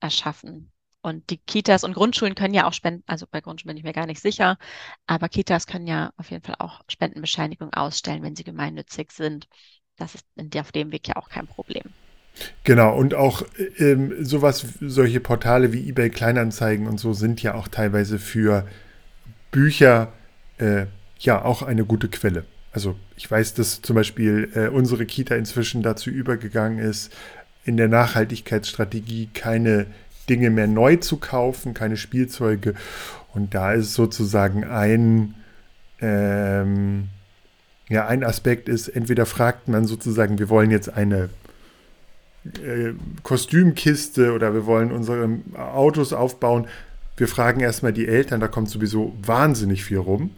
[0.00, 0.72] erschaffen.
[1.02, 3.92] Und die Kitas und Grundschulen können ja auch Spenden, also bei Grundschulen bin ich mir
[3.92, 4.58] gar nicht sicher,
[5.06, 9.46] aber Kitas können ja auf jeden Fall auch Spendenbescheinigung ausstellen, wenn sie gemeinnützig sind.
[9.96, 10.26] Das ist
[10.58, 11.84] auf dem Weg ja auch kein Problem.
[12.64, 13.42] Genau, und auch
[13.78, 18.66] ähm, sowas, solche Portale wie eBay Kleinanzeigen und so sind ja auch teilweise für
[19.50, 20.12] Bücher
[20.58, 20.86] äh,
[21.20, 22.44] ja auch eine gute Quelle.
[22.76, 27.10] Also ich weiß, dass zum Beispiel äh, unsere Kita inzwischen dazu übergegangen ist,
[27.64, 29.86] in der Nachhaltigkeitsstrategie keine
[30.28, 32.74] Dinge mehr neu zu kaufen, keine Spielzeuge.
[33.32, 35.36] Und da ist sozusagen ein,
[36.02, 37.08] ähm,
[37.88, 41.30] ja, ein Aspekt ist, entweder fragt man sozusagen, wir wollen jetzt eine
[42.62, 46.66] äh, Kostümkiste oder wir wollen unsere Autos aufbauen.
[47.16, 50.32] Wir fragen erstmal die Eltern, da kommt sowieso wahnsinnig viel rum.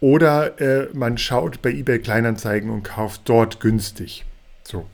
[0.00, 4.24] Oder äh, man schaut bei eBay Kleinanzeigen und kauft dort günstig.
[4.62, 4.86] So.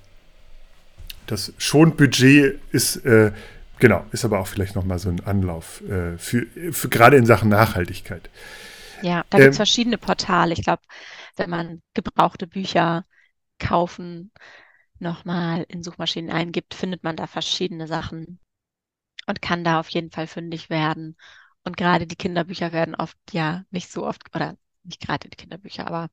[1.26, 3.32] Das Schonbudget ist, äh,
[3.78, 7.48] genau, ist aber auch vielleicht nochmal so ein Anlauf äh, für, für gerade in Sachen
[7.48, 8.30] Nachhaltigkeit.
[9.02, 10.52] Ja, da gibt es ähm, verschiedene Portale.
[10.52, 10.82] Ich glaube,
[11.36, 13.04] wenn man gebrauchte Bücher
[13.58, 14.30] kaufen
[14.98, 18.38] nochmal in Suchmaschinen eingibt, findet man da verschiedene Sachen
[19.26, 21.16] und kann da auf jeden Fall fündig werden.
[21.64, 25.86] Und gerade die Kinderbücher werden oft ja nicht so oft, oder nicht gerade die Kinderbücher,
[25.86, 26.08] aber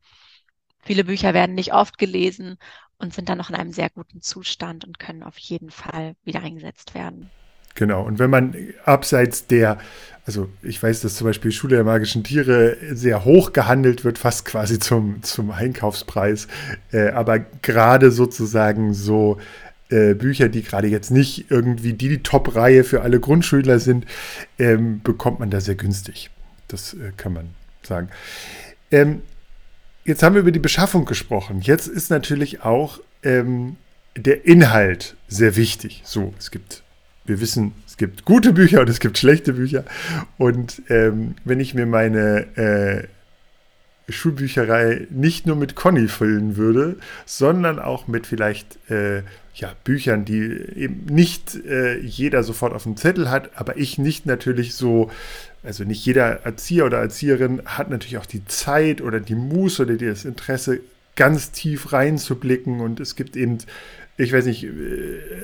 [0.82, 2.58] viele Bücher werden nicht oft gelesen
[2.98, 6.42] und sind dann noch in einem sehr guten Zustand und können auf jeden Fall wieder
[6.42, 7.30] eingesetzt werden.
[7.76, 9.78] Genau, und wenn man abseits der,
[10.26, 14.44] also ich weiß, dass zum Beispiel Schule der magischen Tiere sehr hoch gehandelt wird, fast
[14.46, 16.48] quasi zum, zum Einkaufspreis,
[16.92, 19.38] äh, aber gerade sozusagen so
[19.90, 24.06] äh, Bücher, die gerade jetzt nicht irgendwie die, die Top-Reihe für alle Grundschüler sind,
[24.58, 26.32] ähm, bekommt man da sehr günstig.
[26.68, 27.50] Das äh, kann man
[27.84, 28.10] sagen.
[28.92, 29.22] Ähm,
[30.06, 31.62] jetzt haben wir über die Beschaffung gesprochen.
[31.62, 33.78] Jetzt ist natürlich auch ähm,
[34.16, 36.02] der Inhalt sehr wichtig.
[36.06, 36.84] So, es gibt
[37.30, 39.86] wir wissen, es gibt gute Bücher und es gibt schlechte Bücher.
[40.38, 43.08] Und ähm, wenn ich mir meine äh,
[44.12, 49.22] Schulbücherei nicht nur mit Conny füllen würde, sondern auch mit vielleicht äh,
[49.54, 50.42] ja, Büchern, die
[50.76, 55.12] eben nicht äh, jeder sofort auf dem Zettel hat, aber ich nicht natürlich so,
[55.64, 59.96] also nicht jeder Erzieher oder Erzieherin hat natürlich auch die Zeit oder die Muße oder
[59.96, 60.82] das Interesse,
[61.16, 63.60] ganz tief reinzublicken und es gibt eben
[64.20, 64.68] ich weiß nicht,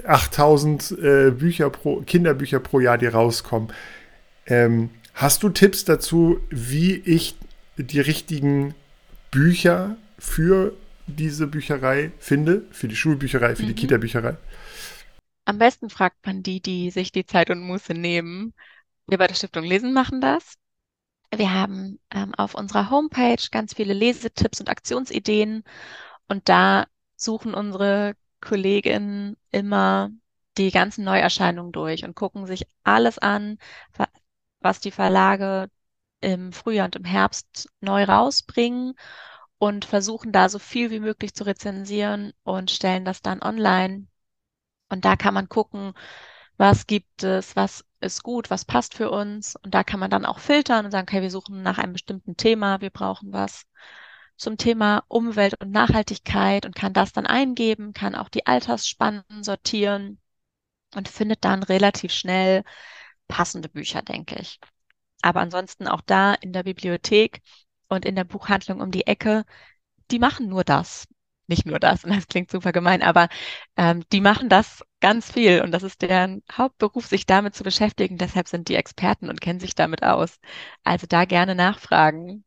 [0.05, 3.69] 8000 äh, äh, Bücher pro, Kinderbücher pro Jahr, die rauskommen.
[4.45, 7.37] Ähm, hast du Tipps dazu, wie ich
[7.77, 8.75] die richtigen
[9.31, 10.73] Bücher für
[11.07, 12.63] diese Bücherei finde?
[12.71, 13.67] Für die Schulbücherei, für mhm.
[13.67, 14.35] die Kita-Bücherei?
[15.45, 18.53] Am besten fragt man die, die sich die Zeit und Muße nehmen.
[19.07, 20.55] Wir bei der Stiftung Lesen machen das.
[21.33, 25.63] Wir haben ähm, auf unserer Homepage ganz viele Lesetipps und Aktionsideen
[26.27, 30.11] und da suchen unsere Kolleginnen immer
[30.57, 33.57] die ganzen Neuerscheinungen durch und gucken sich alles an,
[34.59, 35.69] was die Verlage
[36.21, 38.93] im Frühjahr und im Herbst neu rausbringen
[39.57, 44.07] und versuchen da so viel wie möglich zu rezensieren und stellen das dann online.
[44.89, 45.93] Und da kann man gucken,
[46.57, 49.55] was gibt es, was ist gut, was passt für uns.
[49.57, 52.37] Und da kann man dann auch filtern und sagen, okay, wir suchen nach einem bestimmten
[52.37, 53.65] Thema, wir brauchen was
[54.37, 60.19] zum Thema Umwelt und Nachhaltigkeit und kann das dann eingeben, kann auch die Altersspannen sortieren
[60.95, 62.63] und findet dann relativ schnell
[63.27, 64.59] passende Bücher, denke ich.
[65.21, 67.41] Aber ansonsten auch da in der Bibliothek
[67.87, 69.45] und in der Buchhandlung um die Ecke,
[70.11, 71.07] die machen nur das.
[71.47, 73.29] Nicht nur das, und das klingt super gemein, aber
[73.77, 78.17] ähm, die machen das ganz viel und das ist deren Hauptberuf, sich damit zu beschäftigen.
[78.17, 80.39] Deshalb sind die Experten und kennen sich damit aus.
[80.83, 82.43] Also da gerne nachfragen.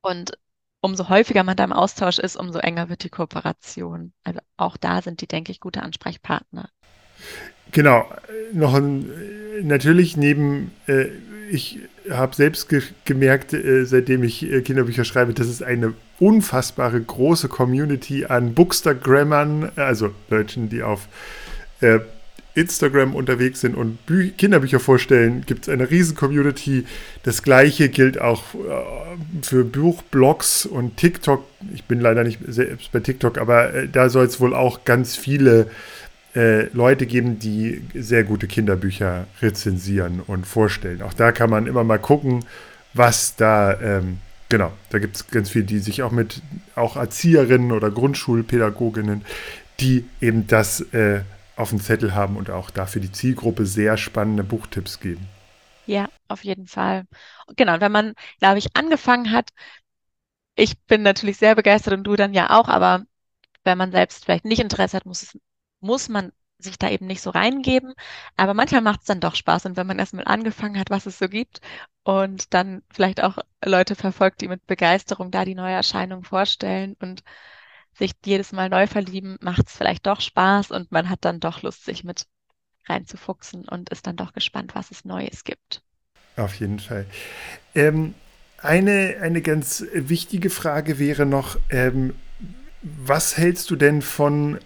[0.00, 0.38] Und
[0.80, 4.12] umso häufiger man da im Austausch ist, umso enger wird die Kooperation.
[4.24, 6.70] Also auch da sind die, denke ich, gute Ansprechpartner.
[7.72, 8.10] Genau,
[8.52, 9.10] noch ein,
[9.66, 11.08] natürlich neben, äh,
[11.50, 17.00] ich habe selbst ge gemerkt, äh, seitdem ich äh, Kinderbücher schreibe, dass es eine unfassbare
[17.00, 21.08] große Community an Bookstagrammern, also Leuten, die auf
[21.80, 22.00] äh,
[22.54, 26.84] Instagram unterwegs sind und Bü Kinderbücher vorstellen, gibt es eine riesen Community.
[27.22, 31.44] Das gleiche gilt auch äh, für Buchblogs und TikTok.
[31.72, 35.14] Ich bin leider nicht selbst bei TikTok, aber äh, da soll es wohl auch ganz
[35.14, 35.66] viele äh,
[36.72, 41.02] Leute geben, die sehr gute Kinderbücher rezensieren und vorstellen.
[41.02, 42.44] Auch da kann man immer mal gucken,
[42.94, 46.42] was da, ähm, genau, da gibt es ganz viele, die sich auch mit,
[46.74, 49.24] auch Erzieherinnen oder Grundschulpädagoginnen,
[49.80, 51.22] die eben das äh,
[51.56, 55.26] auf dem Zettel haben und auch dafür die Zielgruppe sehr spannende Buchtipps geben.
[55.86, 57.04] Ja, auf jeden Fall.
[57.56, 59.50] Genau, wenn man, glaube ich, angefangen hat,
[60.54, 63.04] ich bin natürlich sehr begeistert und du dann ja auch, aber
[63.64, 65.38] wenn man selbst vielleicht nicht Interesse hat, muss es,
[65.80, 67.94] muss man sich da eben nicht so reingeben.
[68.36, 69.66] Aber manchmal macht es dann doch Spaß.
[69.66, 71.60] Und wenn man erstmal angefangen hat, was es so gibt
[72.02, 77.22] und dann vielleicht auch Leute verfolgt, die mit Begeisterung da die neue Erscheinung vorstellen und
[77.94, 81.62] sich jedes Mal neu verlieben, macht es vielleicht doch Spaß und man hat dann doch
[81.62, 82.26] Lust, sich mit
[82.86, 85.82] reinzufuchsen und ist dann doch gespannt, was es Neues gibt.
[86.36, 87.06] Auf jeden Fall.
[87.74, 88.14] Ähm,
[88.58, 92.14] eine, eine ganz wichtige Frage wäre noch, ähm,
[92.82, 94.58] was hältst du denn von,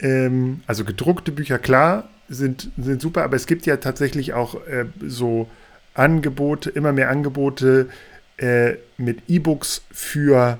[0.00, 4.86] ähm, also gedruckte Bücher, klar, sind, sind super, aber es gibt ja tatsächlich auch äh,
[5.00, 5.48] so
[5.94, 7.88] Angebote, immer mehr Angebote
[8.36, 10.58] äh, mit E-Books für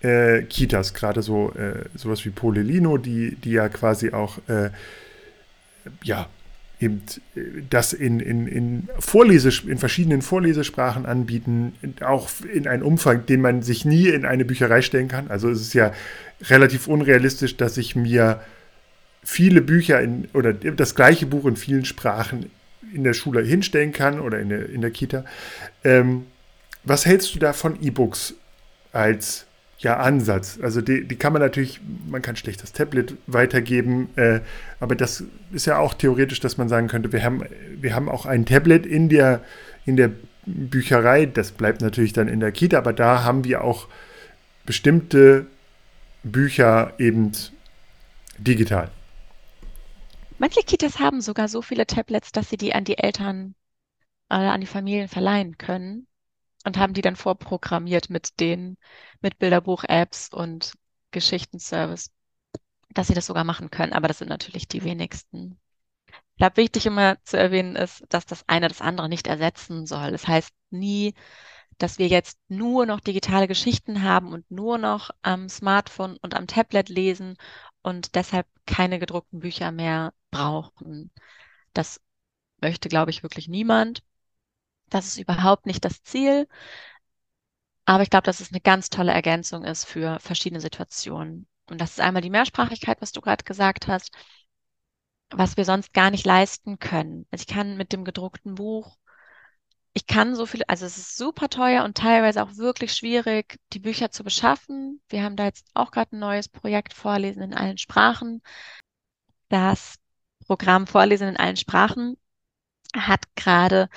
[0.00, 4.70] äh, Kitas, gerade so äh, sowas wie Polelino, die, die ja quasi auch äh,
[6.02, 6.28] ja,
[6.80, 7.02] eben
[7.34, 13.40] äh, das in, in, in, Vorlese, in verschiedenen Vorlesesprachen anbieten, auch in einem Umfang, den
[13.40, 15.28] man sich nie in eine Bücherei stellen kann.
[15.28, 15.92] Also es ist ja
[16.42, 18.40] relativ unrealistisch, dass ich mir
[19.24, 22.50] viele Bücher in, oder das gleiche Buch in vielen Sprachen
[22.92, 25.24] in der Schule hinstellen kann oder in der, in der Kita.
[25.82, 26.26] Ähm,
[26.84, 28.34] was hältst du da von E-Books
[28.92, 29.45] als
[29.78, 30.58] ja, Ansatz.
[30.62, 34.40] Also die, die kann man natürlich, man kann schlecht das Tablet weitergeben, äh,
[34.80, 37.42] aber das ist ja auch theoretisch, dass man sagen könnte, wir haben,
[37.78, 39.42] wir haben auch ein Tablet in der,
[39.84, 40.10] in der
[40.46, 43.88] Bücherei, das bleibt natürlich dann in der Kita, aber da haben wir auch
[44.64, 45.46] bestimmte
[46.22, 47.32] Bücher eben
[48.38, 48.90] digital.
[50.38, 53.54] Manche Kitas haben sogar so viele Tablets, dass sie die an die Eltern
[54.30, 56.06] oder äh, an die Familien verleihen können
[56.66, 58.76] und haben die dann vorprogrammiert mit den,
[59.22, 60.72] mit Bilderbuch-Apps und
[61.12, 62.10] Geschichtenservice,
[62.90, 63.92] dass sie das sogar machen können.
[63.92, 65.60] Aber das sind natürlich die wenigsten.
[66.08, 70.10] Ich glaube, wichtig immer zu erwähnen ist, dass das eine das andere nicht ersetzen soll.
[70.10, 71.14] Das heißt nie,
[71.78, 76.48] dass wir jetzt nur noch digitale Geschichten haben und nur noch am Smartphone und am
[76.48, 77.36] Tablet lesen
[77.82, 81.12] und deshalb keine gedruckten Bücher mehr brauchen.
[81.74, 82.00] Das
[82.60, 84.02] möchte, glaube ich, wirklich niemand.
[84.90, 86.48] Das ist überhaupt nicht das Ziel.
[87.84, 91.46] Aber ich glaube, dass es eine ganz tolle Ergänzung ist für verschiedene Situationen.
[91.70, 94.12] Und das ist einmal die Mehrsprachigkeit, was du gerade gesagt hast,
[95.30, 97.26] was wir sonst gar nicht leisten können.
[97.30, 98.96] Also ich kann mit dem gedruckten Buch,
[99.96, 103.78] ich kann so viel, also es ist super teuer und teilweise auch wirklich schwierig, die
[103.78, 105.00] Bücher zu beschaffen.
[105.08, 108.42] Wir haben da jetzt auch gerade ein neues Projekt Vorlesen in allen Sprachen.
[109.48, 109.96] Das
[110.46, 112.18] Programm Vorlesen in allen Sprachen
[112.94, 113.88] hat gerade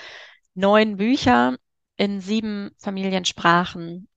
[0.59, 1.57] neun Bücher
[1.97, 4.07] in sieben Familiensprachen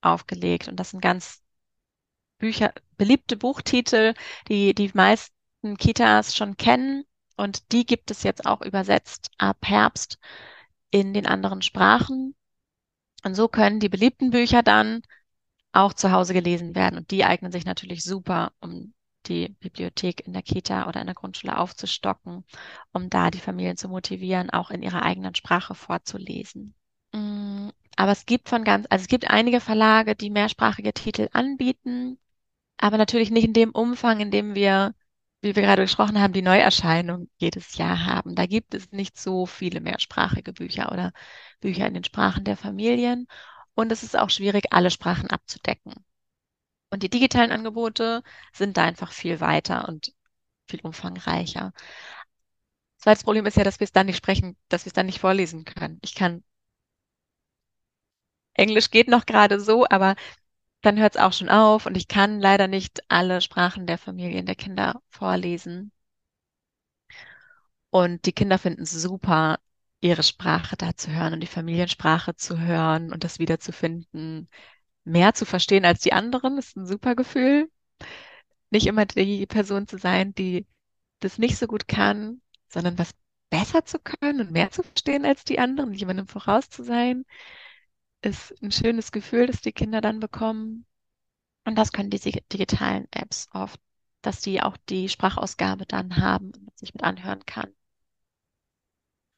[0.00, 0.68] aufgelegt.
[0.68, 1.42] Und das sind ganz
[2.38, 4.14] Bücher, beliebte Buchtitel,
[4.48, 7.04] die die meisten Kitas schon kennen.
[7.36, 10.18] Und die gibt es jetzt auch übersetzt ab Herbst
[10.90, 12.34] in den anderen Sprachen.
[13.24, 15.02] Und so können die beliebten Bücher dann
[15.72, 16.98] auch zu Hause gelesen werden.
[16.98, 18.94] Und die eignen sich natürlich super, um
[19.28, 22.44] die Bibliothek in der Kita oder in der Grundschule aufzustocken,
[22.92, 26.74] um da die Familien zu motivieren, auch in ihrer eigenen Sprache vorzulesen.
[27.12, 32.18] Mm, aber es gibt von ganz, also es gibt einige Verlage, die mehrsprachige Titel anbieten,
[32.78, 34.94] aber natürlich nicht in dem Umfang, in dem wir,
[35.40, 38.34] wie wir gerade gesprochen haben, die Neuerscheinung jedes Jahr haben.
[38.34, 41.12] Da gibt es nicht so viele mehrsprachige Bücher oder
[41.60, 43.26] Bücher in den Sprachen der Familien.
[43.74, 45.94] Und es ist auch schwierig, alle Sprachen abzudecken.
[46.94, 48.22] Und die digitalen Angebote
[48.52, 50.14] sind da einfach viel weiter und
[50.68, 51.72] viel umfangreicher.
[52.98, 55.18] Zweites Problem ist ja, dass wir es dann nicht sprechen, dass wir es dann nicht
[55.18, 55.98] vorlesen können.
[56.02, 56.44] Ich kann
[58.52, 60.14] Englisch geht noch gerade so, aber
[60.82, 64.46] dann hört es auch schon auf und ich kann leider nicht alle Sprachen der Familien
[64.46, 65.90] der Kinder vorlesen.
[67.90, 69.58] Und die Kinder finden es super,
[70.00, 74.48] ihre Sprache da zu hören und die Familiensprache zu hören und das wiederzufinden,
[75.04, 77.70] mehr zu verstehen als die anderen, ist ein super Gefühl.
[78.70, 80.66] Nicht immer die Person zu sein, die
[81.20, 83.14] das nicht so gut kann, sondern was
[83.50, 87.24] besser zu können und mehr zu verstehen als die anderen, jemandem voraus zu sein,
[88.22, 90.86] ist ein schönes Gefühl, das die Kinder dann bekommen.
[91.64, 93.80] Und das können diese digitalen Apps oft,
[94.22, 97.74] dass die auch die Sprachausgabe dann haben und sich mit anhören kann.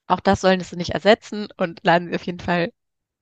[0.07, 2.73] Auch das sollen sie nicht ersetzen und laden sie auf jeden Fall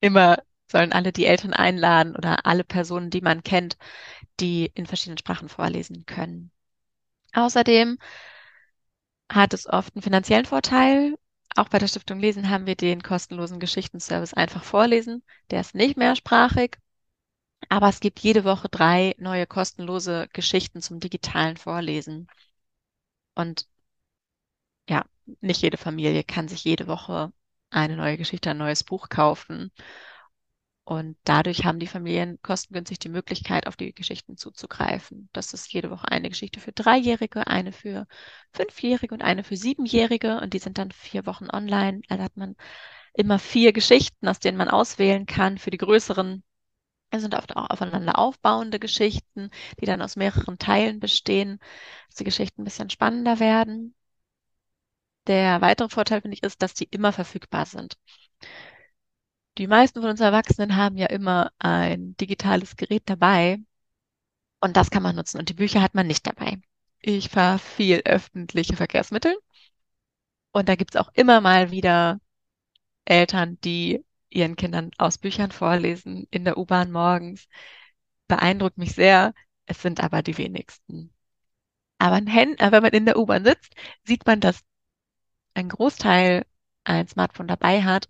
[0.01, 3.77] immer, sollen alle die Eltern einladen oder alle Personen, die man kennt,
[4.41, 6.51] die in verschiedenen Sprachen vorlesen können.
[7.35, 7.99] Außerdem
[9.31, 11.17] hat es oft einen finanziellen Vorteil.
[11.57, 15.23] Auch bei der Stiftung Lesen haben wir den kostenlosen Geschichtenservice einfach vorlesen.
[15.51, 16.79] Der ist nicht mehrsprachig,
[17.69, 22.29] aber es gibt jede Woche drei neue kostenlose Geschichten zum digitalen Vorlesen.
[23.35, 23.67] Und
[24.89, 25.05] ja,
[25.41, 27.33] nicht jede Familie kann sich jede Woche
[27.71, 29.73] eine neue Geschichte, ein neues Buch kaufen.
[30.85, 35.31] Und dadurch haben die Familien kostengünstig die Möglichkeit, auf die Geschichten zuzugreifen.
[35.33, 38.07] Das ist jede Woche eine Geschichte für Dreijährige, eine für
[38.53, 40.41] Fünfjährige und eine für Siebenjährige.
[40.41, 42.03] Und die sind dann vier Wochen online.
[42.09, 42.55] Also hat man
[43.15, 45.59] immer vier Geschichten, aus denen man auswählen kann.
[45.59, 46.43] Für die größeren
[47.11, 51.61] es sind oft auch aufeinander aufbauende Geschichten, die dann aus mehreren Teilen bestehen,
[52.09, 53.95] dass die Geschichten ein bisschen spannender werden.
[55.27, 57.97] Der weitere Vorteil, finde ich, ist, dass die immer verfügbar sind.
[59.59, 63.59] Die meisten von uns Erwachsenen haben ja immer ein digitales Gerät dabei
[64.61, 66.61] und das kann man nutzen und die Bücher hat man nicht dabei.
[67.01, 69.37] Ich fahre viel öffentliche Verkehrsmittel
[70.53, 72.21] und da gibt es auch immer mal wieder
[73.05, 77.49] Eltern, die ihren Kindern aus Büchern vorlesen in der U-Bahn morgens.
[78.29, 79.35] Beeindruckt mich sehr.
[79.67, 81.13] Es sind aber die wenigsten.
[81.99, 83.75] Aber wenn man in der U-Bahn sitzt,
[84.05, 84.61] sieht man, dass
[85.55, 86.45] ein Großteil
[86.85, 88.09] ein Smartphone dabei hat.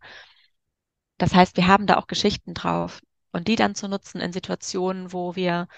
[1.24, 3.00] Das heißt, wir haben da auch Geschichten drauf.
[3.32, 5.68] Und die dann zu nutzen in Situationen, wo wir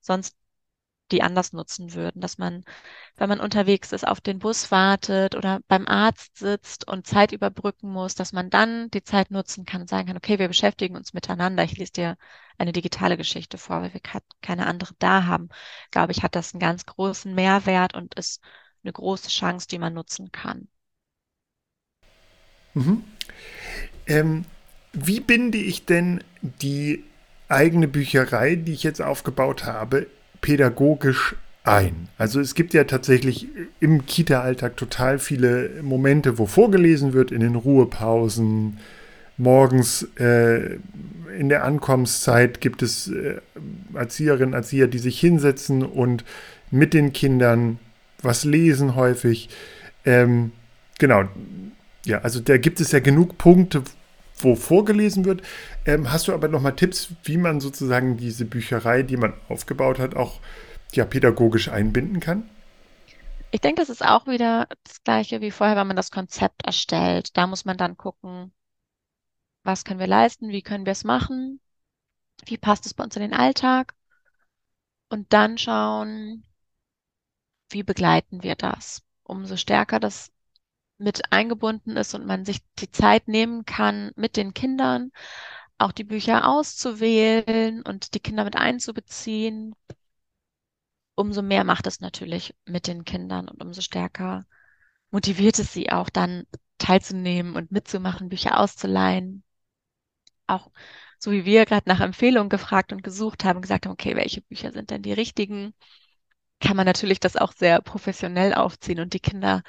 [0.00, 0.34] sonst
[1.12, 2.64] die anders nutzen würden, dass man,
[3.16, 7.90] wenn man unterwegs ist, auf den Bus wartet oder beim Arzt sitzt und Zeit überbrücken
[7.92, 11.12] muss, dass man dann die Zeit nutzen kann und sagen kann, okay, wir beschäftigen uns
[11.12, 11.64] miteinander.
[11.64, 12.16] Ich lese dir
[12.56, 14.00] eine digitale Geschichte vor, weil wir
[14.40, 15.50] keine andere da haben.
[15.90, 18.42] Glaube ich, hat das einen ganz großen Mehrwert und ist
[18.82, 20.68] eine große Chance, die man nutzen kann.
[22.72, 23.04] Mhm.
[24.06, 24.46] Ähm,
[24.94, 27.04] wie binde ich denn die
[27.48, 30.06] eigene Bücherei, die ich jetzt aufgebaut habe,
[30.40, 32.08] pädagogisch ein?
[32.18, 33.48] Also es gibt ja tatsächlich
[33.80, 38.78] im Kita-Alltag total viele Momente, wo vorgelesen wird, in den Ruhepausen,
[39.36, 40.78] morgens äh,
[41.36, 43.40] in der Ankommenszeit gibt es äh,
[43.94, 46.24] Erzieherinnen, Erzieher, die sich hinsetzen und
[46.70, 47.78] mit den Kindern
[48.22, 49.48] was lesen häufig.
[50.04, 50.52] Ähm,
[50.98, 51.24] genau,
[52.04, 53.82] ja, also da gibt es ja genug Punkte,
[54.38, 55.42] wo vorgelesen wird.
[55.86, 59.98] Ähm, hast du aber noch mal Tipps, wie man sozusagen diese Bücherei, die man aufgebaut
[59.98, 60.40] hat, auch
[60.92, 62.48] ja, pädagogisch einbinden kann?
[63.50, 67.36] Ich denke, das ist auch wieder das Gleiche wie vorher, wenn man das Konzept erstellt.
[67.36, 68.52] Da muss man dann gucken,
[69.64, 71.60] was können wir leisten, wie können wir es machen,
[72.46, 73.94] wie passt es bei uns in den Alltag
[75.08, 76.44] und dann schauen,
[77.70, 79.02] wie begleiten wir das.
[79.22, 80.32] Umso stärker das
[80.98, 85.10] mit eingebunden ist und man sich die Zeit nehmen kann, mit den Kindern
[85.78, 89.74] auch die Bücher auszuwählen und die Kinder mit einzubeziehen,
[91.14, 94.46] umso mehr macht es natürlich mit den Kindern und umso stärker
[95.10, 96.44] motiviert es sie auch dann
[96.78, 99.44] teilzunehmen und mitzumachen, Bücher auszuleihen.
[100.46, 100.70] Auch
[101.18, 104.72] so wie wir gerade nach Empfehlungen gefragt und gesucht haben, gesagt haben, okay, welche Bücher
[104.72, 105.74] sind denn die richtigen,
[106.60, 109.62] kann man natürlich das auch sehr professionell aufziehen und die Kinder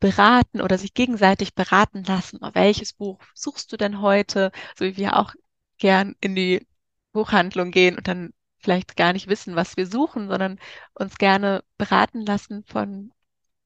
[0.00, 2.40] beraten oder sich gegenseitig beraten lassen.
[2.52, 4.52] Welches Buch suchst du denn heute?
[4.78, 5.34] So wie wir auch
[5.78, 6.66] gern in die
[7.12, 10.58] Buchhandlung gehen und dann vielleicht gar nicht wissen, was wir suchen, sondern
[10.94, 13.12] uns gerne beraten lassen von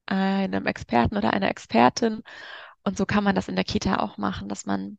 [0.07, 2.23] einem Experten oder einer Expertin.
[2.85, 4.99] Und so kann man das in der Kita auch machen, dass man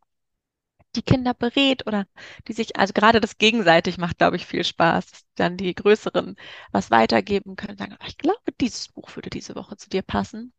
[0.95, 2.05] die Kinder berät oder
[2.47, 6.35] die sich, also gerade das gegenseitig macht, glaube ich, viel Spaß, dass dann die Größeren
[6.71, 10.53] was weitergeben können, sagen, ich glaube, dieses Buch würde diese Woche zu dir passen.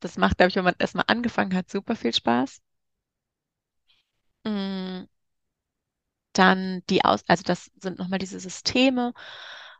[0.00, 2.60] Das macht, glaube ich, wenn man erstmal angefangen hat, super viel Spaß.
[4.44, 5.06] Mm.
[6.32, 9.14] Dann die Aus, also das sind nochmal diese Systeme,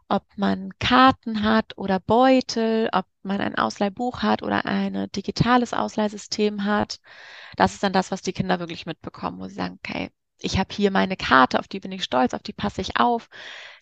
[0.09, 6.65] ob man Karten hat oder Beutel, ob man ein Ausleihbuch hat oder ein digitales Ausleihsystem
[6.65, 7.01] hat.
[7.57, 10.73] Das ist dann das, was die Kinder wirklich mitbekommen, wo sie sagen, okay, ich habe
[10.75, 13.29] hier meine Karte, auf die bin ich stolz, auf die passe ich auf.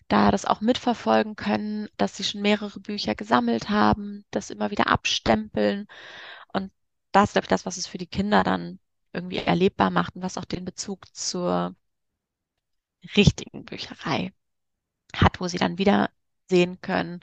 [0.07, 4.87] Da das auch mitverfolgen können, dass sie schon mehrere Bücher gesammelt haben, das immer wieder
[4.87, 5.87] abstempeln.
[6.53, 6.71] Und
[7.11, 8.79] das ist, glaube ich, das, was es für die Kinder dann
[9.13, 11.75] irgendwie erlebbar macht und was auch den Bezug zur
[13.15, 14.33] richtigen Bücherei
[15.15, 16.09] hat, wo sie dann wieder
[16.49, 17.21] sehen können,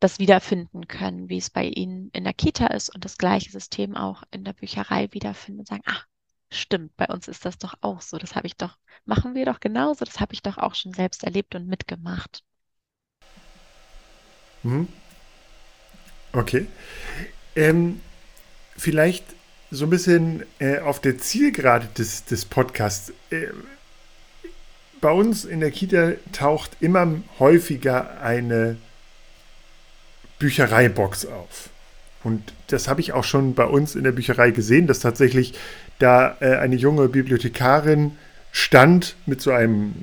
[0.00, 3.96] das wiederfinden können, wie es bei ihnen in der Kita ist und das gleiche System
[3.96, 6.06] auch in der Bücherei wiederfinden und sagen, ach,
[6.58, 9.60] stimmt, bei uns ist das doch auch so, das habe ich doch, machen wir doch
[9.60, 12.42] genauso, das habe ich doch auch schon selbst erlebt und mitgemacht.
[14.62, 14.88] Mhm.
[16.32, 16.66] Okay.
[17.54, 18.00] Ähm,
[18.76, 19.24] vielleicht
[19.70, 23.12] so ein bisschen äh, auf der Zielgerade des, des Podcasts.
[23.30, 23.48] Äh,
[25.00, 28.76] bei uns in der Kita taucht immer häufiger eine
[30.38, 31.68] Büchereibox auf.
[32.22, 35.52] Und das habe ich auch schon bei uns in der Bücherei gesehen, dass tatsächlich
[35.98, 38.12] da äh, eine junge Bibliothekarin
[38.52, 39.94] stand mit so einem,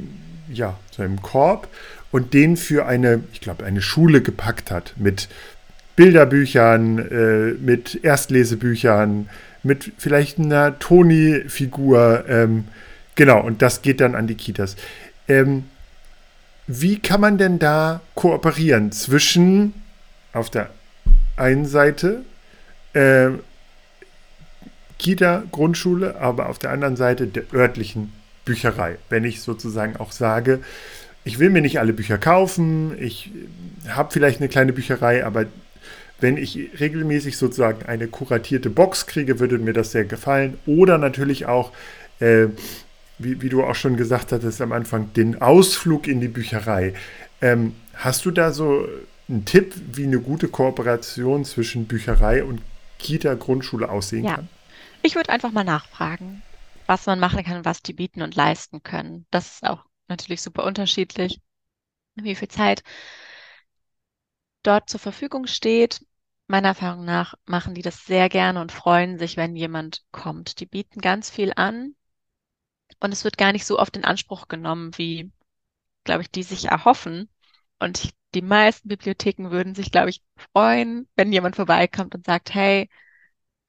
[0.52, 1.68] ja, so einem Korb
[2.12, 5.30] und den für eine, ich glaube, eine Schule gepackt hat mit
[5.96, 9.30] Bilderbüchern, äh, mit Erstlesebüchern,
[9.64, 12.26] mit vielleicht einer Toni-Figur.
[12.28, 12.66] Ähm,
[13.16, 14.76] genau, und das geht dann an die Kitas.
[15.28, 15.66] Ähm,
[16.68, 19.74] wie kann man denn da kooperieren zwischen
[20.34, 20.70] auf der
[21.36, 22.22] einen Seite
[22.94, 23.30] äh,
[25.02, 28.14] Kita, Grundschule, aber auf der anderen Seite der örtlichen
[28.46, 29.00] Bücherei.
[29.10, 30.60] Wenn ich sozusagen auch sage,
[31.24, 33.32] ich will mir nicht alle Bücher kaufen, ich
[33.88, 35.48] habe vielleicht eine kleine Bücherei, aber
[36.20, 40.60] wenn ich regelmäßig sozusagen eine kuratierte Box kriege, würde mir das sehr gefallen.
[40.68, 41.72] Oder natürlich auch,
[42.20, 42.46] äh,
[43.18, 46.94] wie, wie, du auch schon gesagt hattest am Anfang, den Ausflug in die Bücherei.
[47.42, 48.88] Ähm, hast du da so
[49.28, 52.62] einen Tipp, wie eine gute Kooperation zwischen Bücherei und
[53.00, 54.36] Kita, Grundschule aussehen ja.
[54.36, 54.48] kann?
[55.04, 56.42] Ich würde einfach mal nachfragen,
[56.86, 59.26] was man machen kann was die bieten und leisten können.
[59.32, 61.42] Das ist auch natürlich super unterschiedlich,
[62.16, 62.84] wie viel Zeit
[64.64, 66.06] dort zur Verfügung steht.
[66.48, 70.60] Meiner Erfahrung nach machen die das sehr gerne und freuen sich, wenn jemand kommt.
[70.60, 71.96] Die bieten ganz viel an
[73.00, 75.32] und es wird gar nicht so oft in Anspruch genommen, wie,
[76.04, 77.30] glaube ich, die sich erhoffen.
[77.80, 80.22] Und die meisten Bibliotheken würden sich, glaube ich,
[80.54, 82.90] freuen, wenn jemand vorbeikommt und sagt, hey,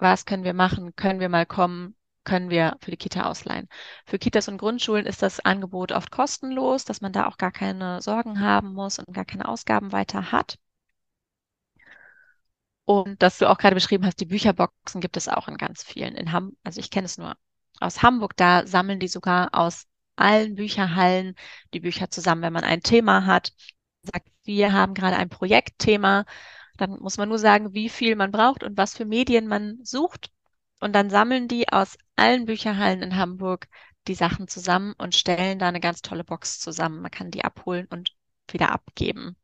[0.03, 0.95] was können wir machen?
[0.97, 1.97] Können wir mal kommen?
[2.25, 3.69] Können wir für die Kita ausleihen?
[4.07, 8.03] Für Kitas und Grundschulen ist das Angebot oft kostenlos, dass man da auch gar keine
[8.03, 10.59] Sorgen haben muss und gar keine Ausgaben weiter hat.
[12.85, 16.15] Und dass du auch gerade beschrieben hast, die Bücherboxen gibt es auch in ganz vielen.
[16.17, 17.37] In Ham also ich kenne es nur
[17.81, 19.87] aus Hamburg, da sammeln die sogar aus
[20.17, 21.35] allen Bücherhallen
[21.75, 23.53] die Bücher zusammen, wenn man ein Thema hat
[24.03, 26.25] sagt, wir haben gerade ein Projektthema,
[26.83, 30.31] dann muss man nur sagen, wie viel man braucht und was für Medien man sucht.
[30.81, 33.69] Und dann sammeln die aus allen Bücherhallen in Hamburg
[34.09, 37.01] die Sachen zusammen und stellen da eine ganz tolle Box zusammen.
[37.03, 38.15] Man kann die abholen und
[38.51, 39.37] wieder abgeben.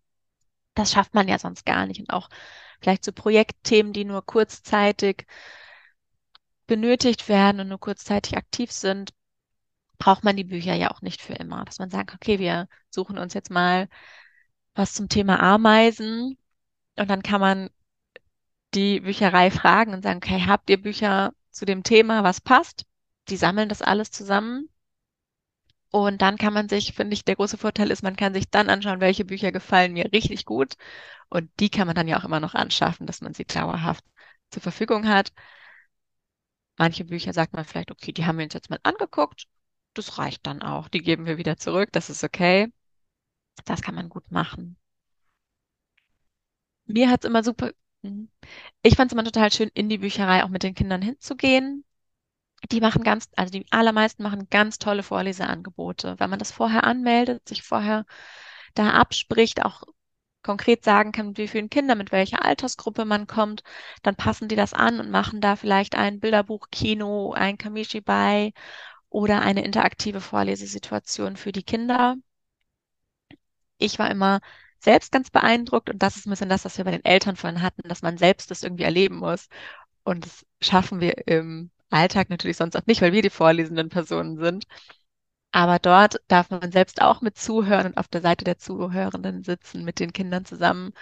[0.74, 2.00] Das schafft man ja sonst gar nicht.
[2.00, 2.28] Und auch
[2.80, 5.26] vielleicht so Projektthemen, die nur kurzzeitig
[6.66, 9.12] benötigt werden und nur kurzzeitig aktiv sind,
[9.98, 11.64] braucht man die Bücher ja auch nicht für immer.
[11.64, 13.88] Dass man sagt, okay, wir suchen uns jetzt mal
[14.74, 16.36] was zum Thema Ameisen.
[16.98, 17.70] Und dann kann man
[18.74, 22.84] die Bücherei fragen und sagen, okay, habt ihr Bücher zu dem Thema, was passt?
[23.28, 24.68] Die sammeln das alles zusammen.
[25.90, 28.68] Und dann kann man sich, finde ich, der große Vorteil ist, man kann sich dann
[28.68, 30.74] anschauen, welche Bücher gefallen mir richtig gut.
[31.30, 34.04] Und die kann man dann ja auch immer noch anschaffen, dass man sie dauerhaft
[34.50, 35.32] zur Verfügung hat.
[36.78, 39.46] Manche Bücher sagt man vielleicht, okay, die haben wir uns jetzt mal angeguckt.
[39.94, 40.88] Das reicht dann auch.
[40.88, 41.90] Die geben wir wieder zurück.
[41.92, 42.72] Das ist okay.
[43.64, 44.76] Das kann man gut machen.
[46.88, 47.72] Mir hat es immer super,
[48.02, 48.30] mhm.
[48.82, 51.84] ich fand es immer total schön, in die Bücherei auch mit den Kindern hinzugehen.
[52.72, 56.16] Die machen ganz, also die allermeisten machen ganz tolle Vorleseangebote.
[56.18, 58.04] Wenn man das vorher anmeldet, sich vorher
[58.74, 59.84] da abspricht, auch
[60.42, 63.62] konkret sagen kann, mit wie vielen Kindern, mit welcher Altersgruppe man kommt,
[64.02, 68.52] dann passen die das an und machen da vielleicht ein Bilderbuch-Kino, ein Kamishibai
[69.10, 72.16] oder eine interaktive Vorlesesituation für die Kinder
[73.78, 74.40] ich war immer
[74.80, 77.62] selbst ganz beeindruckt und das ist ein bisschen das, was wir bei den Eltern vorhin
[77.62, 79.48] hatten, dass man selbst das irgendwie erleben muss.
[80.04, 84.38] Und das schaffen wir im Alltag natürlich sonst auch nicht, weil wir die vorlesenden Personen
[84.38, 84.64] sind.
[85.52, 89.84] Aber dort darf man selbst auch mit zuhören und auf der Seite der Zuhörenden sitzen
[89.84, 90.92] mit den Kindern zusammen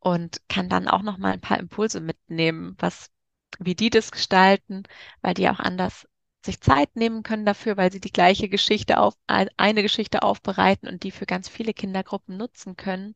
[0.00, 3.10] und kann dann auch noch mal ein paar Impulse mitnehmen, was,
[3.58, 4.84] wie die das gestalten,
[5.20, 6.06] weil die auch anders
[6.44, 11.02] sich Zeit nehmen können dafür, weil sie die gleiche Geschichte auf, eine Geschichte aufbereiten und
[11.04, 13.14] die für ganz viele Kindergruppen nutzen können.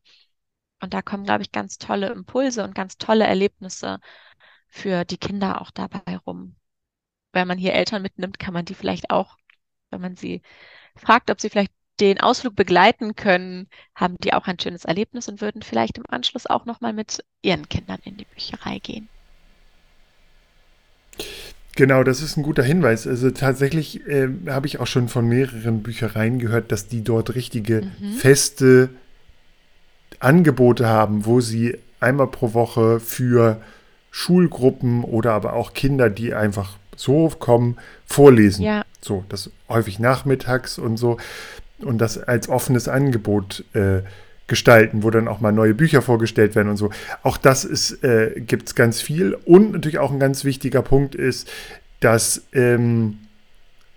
[0.81, 3.99] Und da kommen, glaube ich, ganz tolle Impulse und ganz tolle Erlebnisse
[4.69, 6.55] für die Kinder auch dabei rum.
[7.33, 9.37] Wenn man hier Eltern mitnimmt, kann man die vielleicht auch,
[9.89, 10.41] wenn man sie
[10.95, 15.41] fragt, ob sie vielleicht den Ausflug begleiten können, haben die auch ein schönes Erlebnis und
[15.41, 19.09] würden vielleicht im Anschluss auch nochmal mit ihren Kindern in die Bücherei gehen.
[21.77, 23.05] Genau, das ist ein guter Hinweis.
[23.05, 27.83] Also tatsächlich äh, habe ich auch schon von mehreren Büchereien gehört, dass die dort richtige
[27.99, 28.13] mhm.
[28.13, 28.89] feste
[30.19, 33.61] Angebote haben, wo sie einmal pro Woche für
[34.09, 38.63] Schulgruppen oder aber auch Kinder, die einfach so kommen, vorlesen.
[38.63, 38.83] Ja.
[38.99, 41.17] So, das häufig nachmittags und so.
[41.77, 44.01] Und das als offenes Angebot äh,
[44.47, 46.89] gestalten, wo dann auch mal neue Bücher vorgestellt werden und so.
[47.23, 49.37] Auch das ist, äh, gibt es ganz viel.
[49.45, 51.49] Und natürlich auch ein ganz wichtiger Punkt ist,
[51.99, 53.17] dass ähm,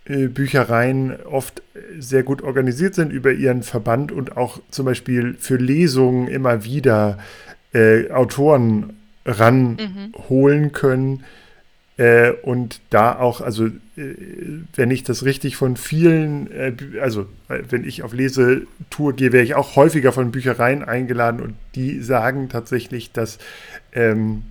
[0.06, 1.62] äh, Büchereien oft
[1.98, 7.18] sehr gut organisiert sind über ihren Verband und auch zum Beispiel für Lesungen immer wieder
[7.72, 8.94] äh, Autoren
[9.24, 10.72] ranholen mhm.
[10.72, 11.24] können.
[12.00, 14.14] Äh, und da auch, also äh,
[14.74, 19.54] wenn ich das richtig von vielen, äh, also wenn ich auf Lesetour gehe, wäre ich
[19.54, 23.36] auch häufiger von Büchereien eingeladen und die sagen tatsächlich, dass
[23.92, 24.44] ähm,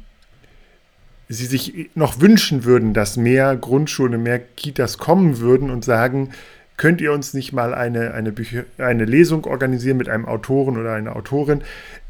[1.28, 6.30] sie sich noch wünschen würden, dass mehr Grundschulen, mehr Kitas kommen würden und sagen,
[6.78, 10.94] könnt ihr uns nicht mal eine, eine, Bücher, eine Lesung organisieren mit einem Autoren oder
[10.94, 11.62] einer Autorin,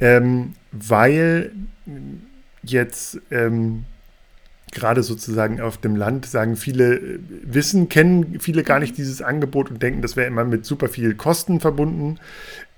[0.02, 1.54] ähm, weil
[2.62, 3.86] jetzt ähm,
[4.72, 9.72] gerade sozusagen auf dem Land sagen viele, äh, wissen, kennen viele gar nicht dieses Angebot
[9.72, 12.20] und denken, das wäre immer mit super viel Kosten verbunden.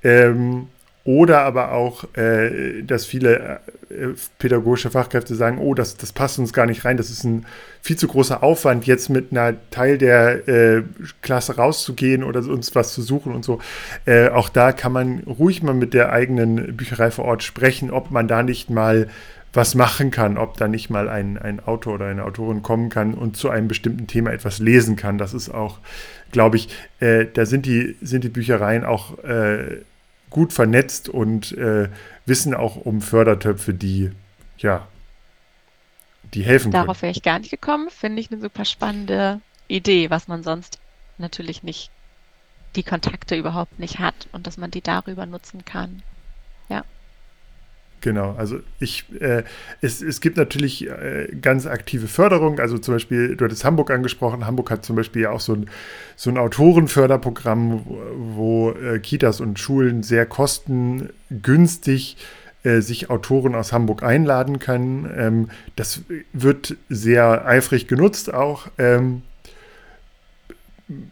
[0.03, 0.67] Ähm,
[1.03, 6.53] oder aber auch, äh, dass viele äh, pädagogische Fachkräfte sagen, oh, das, das passt uns
[6.53, 7.47] gar nicht rein, das ist ein
[7.81, 10.83] viel zu großer Aufwand, jetzt mit einer Teil der äh,
[11.23, 13.59] Klasse rauszugehen oder uns was zu suchen und so.
[14.05, 18.11] Äh, auch da kann man ruhig mal mit der eigenen Bücherei vor Ort sprechen, ob
[18.11, 19.07] man da nicht mal
[19.53, 23.13] was machen kann, ob da nicht mal ein, ein Autor oder eine Autorin kommen kann
[23.13, 25.17] und zu einem bestimmten Thema etwas lesen kann.
[25.17, 25.79] Das ist auch,
[26.31, 29.81] glaube ich, äh, da sind die, sind die Büchereien auch äh,
[30.29, 31.89] gut vernetzt und äh,
[32.25, 34.11] wissen auch um Fördertöpfe, die,
[34.57, 34.87] ja,
[36.33, 37.89] die helfen Darauf wäre ich gar nicht gekommen.
[37.89, 40.79] Finde ich eine super spannende Idee, was man sonst
[41.17, 41.91] natürlich nicht,
[42.77, 46.03] die Kontakte überhaupt nicht hat und dass man die darüber nutzen kann.
[48.01, 49.43] Genau, also ich, äh,
[49.79, 54.47] es, es gibt natürlich äh, ganz aktive Förderung, also zum Beispiel, du hattest Hamburg angesprochen,
[54.47, 55.69] Hamburg hat zum Beispiel ja auch so ein,
[56.15, 62.17] so ein Autorenförderprogramm, wo, wo äh, Kitas und Schulen sehr kostengünstig
[62.63, 65.07] äh, sich Autoren aus Hamburg einladen können.
[65.15, 66.01] Ähm, das
[66.33, 68.67] wird sehr eifrig genutzt auch.
[68.79, 69.21] Ähm,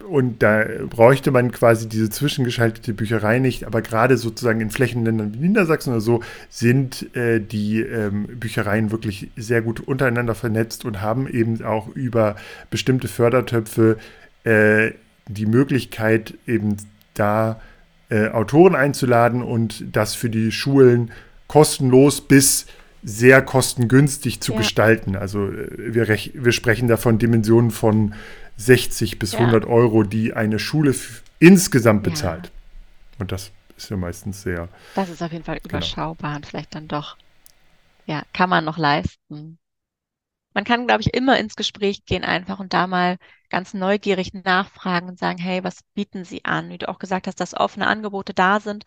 [0.08, 5.48] und da bräuchte man quasi diese zwischengeschaltete Bücherei nicht, aber gerade sozusagen in Flächenländern wie
[5.48, 11.28] Niedersachsen oder so sind äh, die ähm, Büchereien wirklich sehr gut untereinander vernetzt und haben
[11.28, 12.36] eben auch über
[12.70, 13.98] bestimmte Fördertöpfe
[14.44, 14.92] äh,
[15.28, 16.76] die Möglichkeit, eben
[17.14, 17.60] da
[18.08, 21.10] äh, Autoren einzuladen und das für die Schulen
[21.46, 22.66] kostenlos bis
[23.02, 24.58] sehr kostengünstig zu ja.
[24.58, 25.16] gestalten.
[25.16, 28.14] Also äh, wir, wir sprechen da von Dimensionen von
[28.60, 29.38] 60 bis ja.
[29.40, 30.94] 100 Euro, die eine Schule
[31.38, 32.46] insgesamt bezahlt.
[32.46, 32.52] Ja.
[33.20, 34.68] Und das ist ja meistens sehr.
[34.94, 35.76] Das ist auf jeden Fall genau.
[35.76, 36.36] überschaubar genau.
[36.36, 37.16] und vielleicht dann doch,
[38.06, 39.58] ja, kann man noch leisten.
[40.52, 43.16] Man kann, glaube ich, immer ins Gespräch gehen einfach und da mal
[43.50, 46.68] ganz neugierig nachfragen und sagen, hey, was bieten Sie an?
[46.70, 48.84] Wie du auch gesagt hast, dass offene Angebote da sind.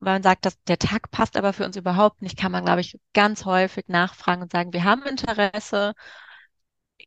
[0.00, 2.80] Weil man sagt, dass der Tag passt aber für uns überhaupt nicht, kann man, glaube
[2.80, 5.94] ich, ganz häufig nachfragen und sagen, wir haben Interesse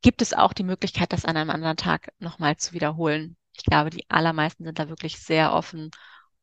[0.02, 3.36] gibt es auch die Möglichkeit, das an einem anderen Tag nochmal zu wiederholen.
[3.56, 5.92] Ich glaube, die allermeisten sind da wirklich sehr offen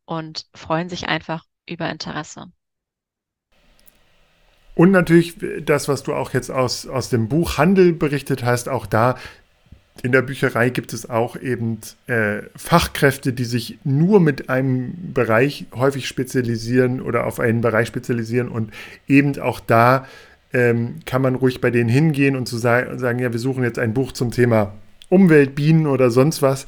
[0.05, 2.47] und freuen sich einfach über Interesse.
[4.75, 8.87] Und natürlich das, was du auch jetzt aus, aus dem Buch Handel berichtet hast, auch
[8.87, 9.17] da
[10.03, 11.79] in der Bücherei gibt es auch eben
[12.09, 18.49] äh, Fachkräfte, die sich nur mit einem Bereich häufig spezialisieren oder auf einen Bereich spezialisieren
[18.49, 18.73] und
[19.07, 20.07] eben auch da
[20.55, 23.79] ähm, kann man ruhig bei denen hingehen und zu sagen, sagen, ja, wir suchen jetzt
[23.79, 24.73] ein Buch zum Thema
[25.11, 26.65] Umwelt, Bienen oder sonst was.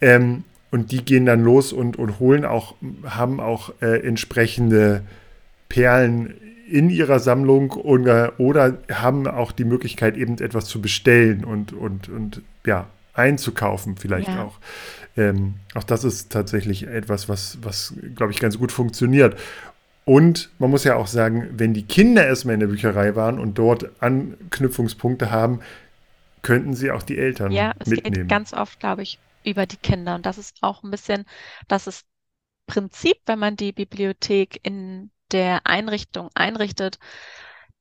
[0.00, 2.74] Ähm, und die gehen dann los und, und holen auch,
[3.04, 5.02] haben auch äh, entsprechende
[5.68, 6.34] Perlen
[6.68, 12.08] in ihrer Sammlung oder, oder haben auch die Möglichkeit, eben etwas zu bestellen und, und,
[12.08, 14.44] und ja, einzukaufen, vielleicht ja.
[14.44, 14.58] auch.
[15.16, 19.38] Ähm, auch das ist tatsächlich etwas, was, was glaube ich, ganz gut funktioniert.
[20.04, 23.56] Und man muss ja auch sagen, wenn die Kinder erstmal in der Bücherei waren und
[23.56, 25.60] dort Anknüpfungspunkte haben,
[26.42, 28.14] könnten sie auch die Eltern ja, es mitnehmen.
[28.14, 30.14] Geht ganz oft, glaube ich, über die Kinder.
[30.14, 31.24] Und das ist auch ein bisschen
[31.68, 32.06] das ist
[32.66, 36.98] Prinzip, wenn man die Bibliothek in der Einrichtung einrichtet,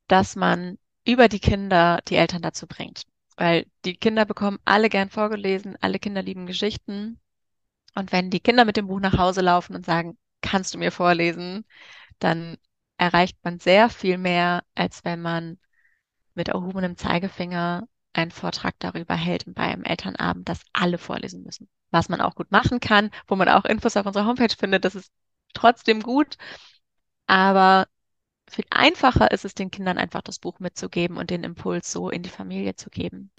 [0.08, 3.04] dass man über die Kinder die Eltern dazu bringt.
[3.38, 7.20] Weil die Kinder bekommen alle gern vorgelesen, alle Kinder lieben Geschichten.
[7.96, 10.92] Und wenn die Kinder mit dem Buch nach Hause laufen und sagen, kannst du mir
[10.92, 11.66] vorlesen,
[12.20, 12.58] dann
[12.98, 15.58] erreicht man sehr viel mehr, als wenn man
[16.36, 21.68] mit erhobenem Zeigefinger einen Vortrag darüber hält beim Elternabend, dass alle vorlesen müssen.
[21.92, 24.96] Was man auch gut machen kann, wo man auch Infos auf unserer Homepage findet, das
[24.96, 25.12] ist
[25.54, 26.38] trotzdem gut.
[27.28, 27.88] Aber
[28.50, 32.24] viel einfacher ist es, den Kindern einfach das Buch mitzugeben und den Impuls so in
[32.24, 33.32] die Familie zu geben.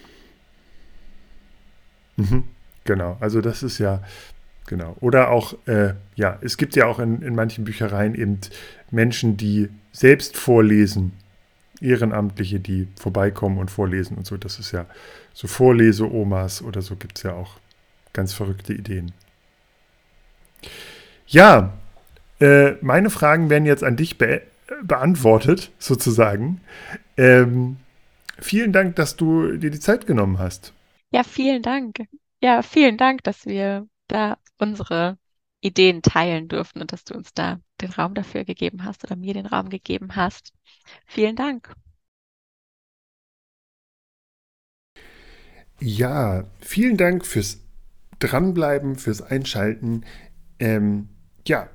[2.16, 2.44] Mhm,
[2.84, 4.02] genau, also das ist ja,
[4.66, 4.96] genau.
[5.00, 8.40] Oder auch, äh, ja, es gibt ja auch in, in manchen Büchereien eben
[8.90, 11.12] Menschen, die selbst vorlesen,
[11.80, 14.36] Ehrenamtliche, die vorbeikommen und vorlesen und so.
[14.36, 14.86] Das ist ja
[15.32, 17.56] so Vorlese-Omas oder so gibt es ja auch
[18.12, 19.12] ganz verrückte Ideen.
[21.26, 21.74] Ja,
[22.40, 24.42] äh, meine Fragen werden jetzt an dich be
[24.82, 26.60] beantwortet, sozusagen.
[27.16, 27.76] Ähm,
[28.38, 30.72] vielen Dank, dass du dir die Zeit genommen hast.
[31.10, 31.98] Ja, vielen Dank.
[32.40, 35.18] Ja, vielen Dank, dass wir da unsere
[35.60, 39.34] Ideen teilen durften und dass du uns da den Raum dafür gegeben hast oder mir
[39.34, 40.52] den Raum gegeben hast.
[41.06, 41.74] Vielen Dank.
[45.80, 47.60] Ja, vielen Dank fürs
[48.18, 50.04] Dranbleiben, fürs Einschalten.
[50.58, 51.08] Ähm,
[51.46, 51.68] ja,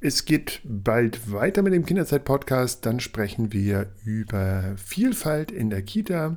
[0.00, 2.84] es geht bald weiter mit dem Kinderzeit-Podcast.
[2.84, 6.36] Dann sprechen wir über Vielfalt in der Kita.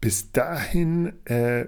[0.00, 1.66] Bis dahin äh,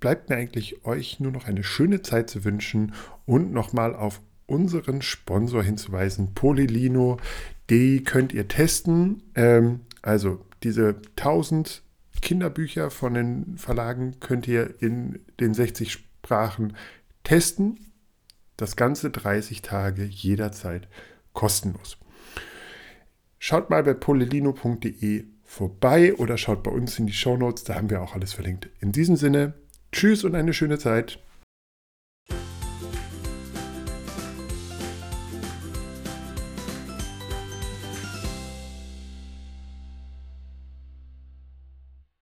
[0.00, 2.94] bleibt mir eigentlich euch nur noch eine schöne Zeit zu wünschen
[3.26, 7.18] und nochmal auf unseren Sponsor hinzuweisen, Polilino.
[7.68, 9.22] Die könnt ihr testen.
[9.36, 11.82] Ähm, also diese 1000
[12.20, 16.76] Kinderbücher von den Verlagen könnt ihr in den 60 Sprachen
[17.22, 17.78] testen.
[18.56, 20.88] Das Ganze 30 Tage jederzeit
[21.32, 21.96] kostenlos.
[23.38, 27.88] Schaut mal bei polilino.de vorbei oder schaut bei uns in die Show Notes, da haben
[27.88, 28.68] wir auch alles verlinkt.
[28.80, 29.54] In diesem Sinne,
[29.92, 31.18] tschüss und eine schöne Zeit.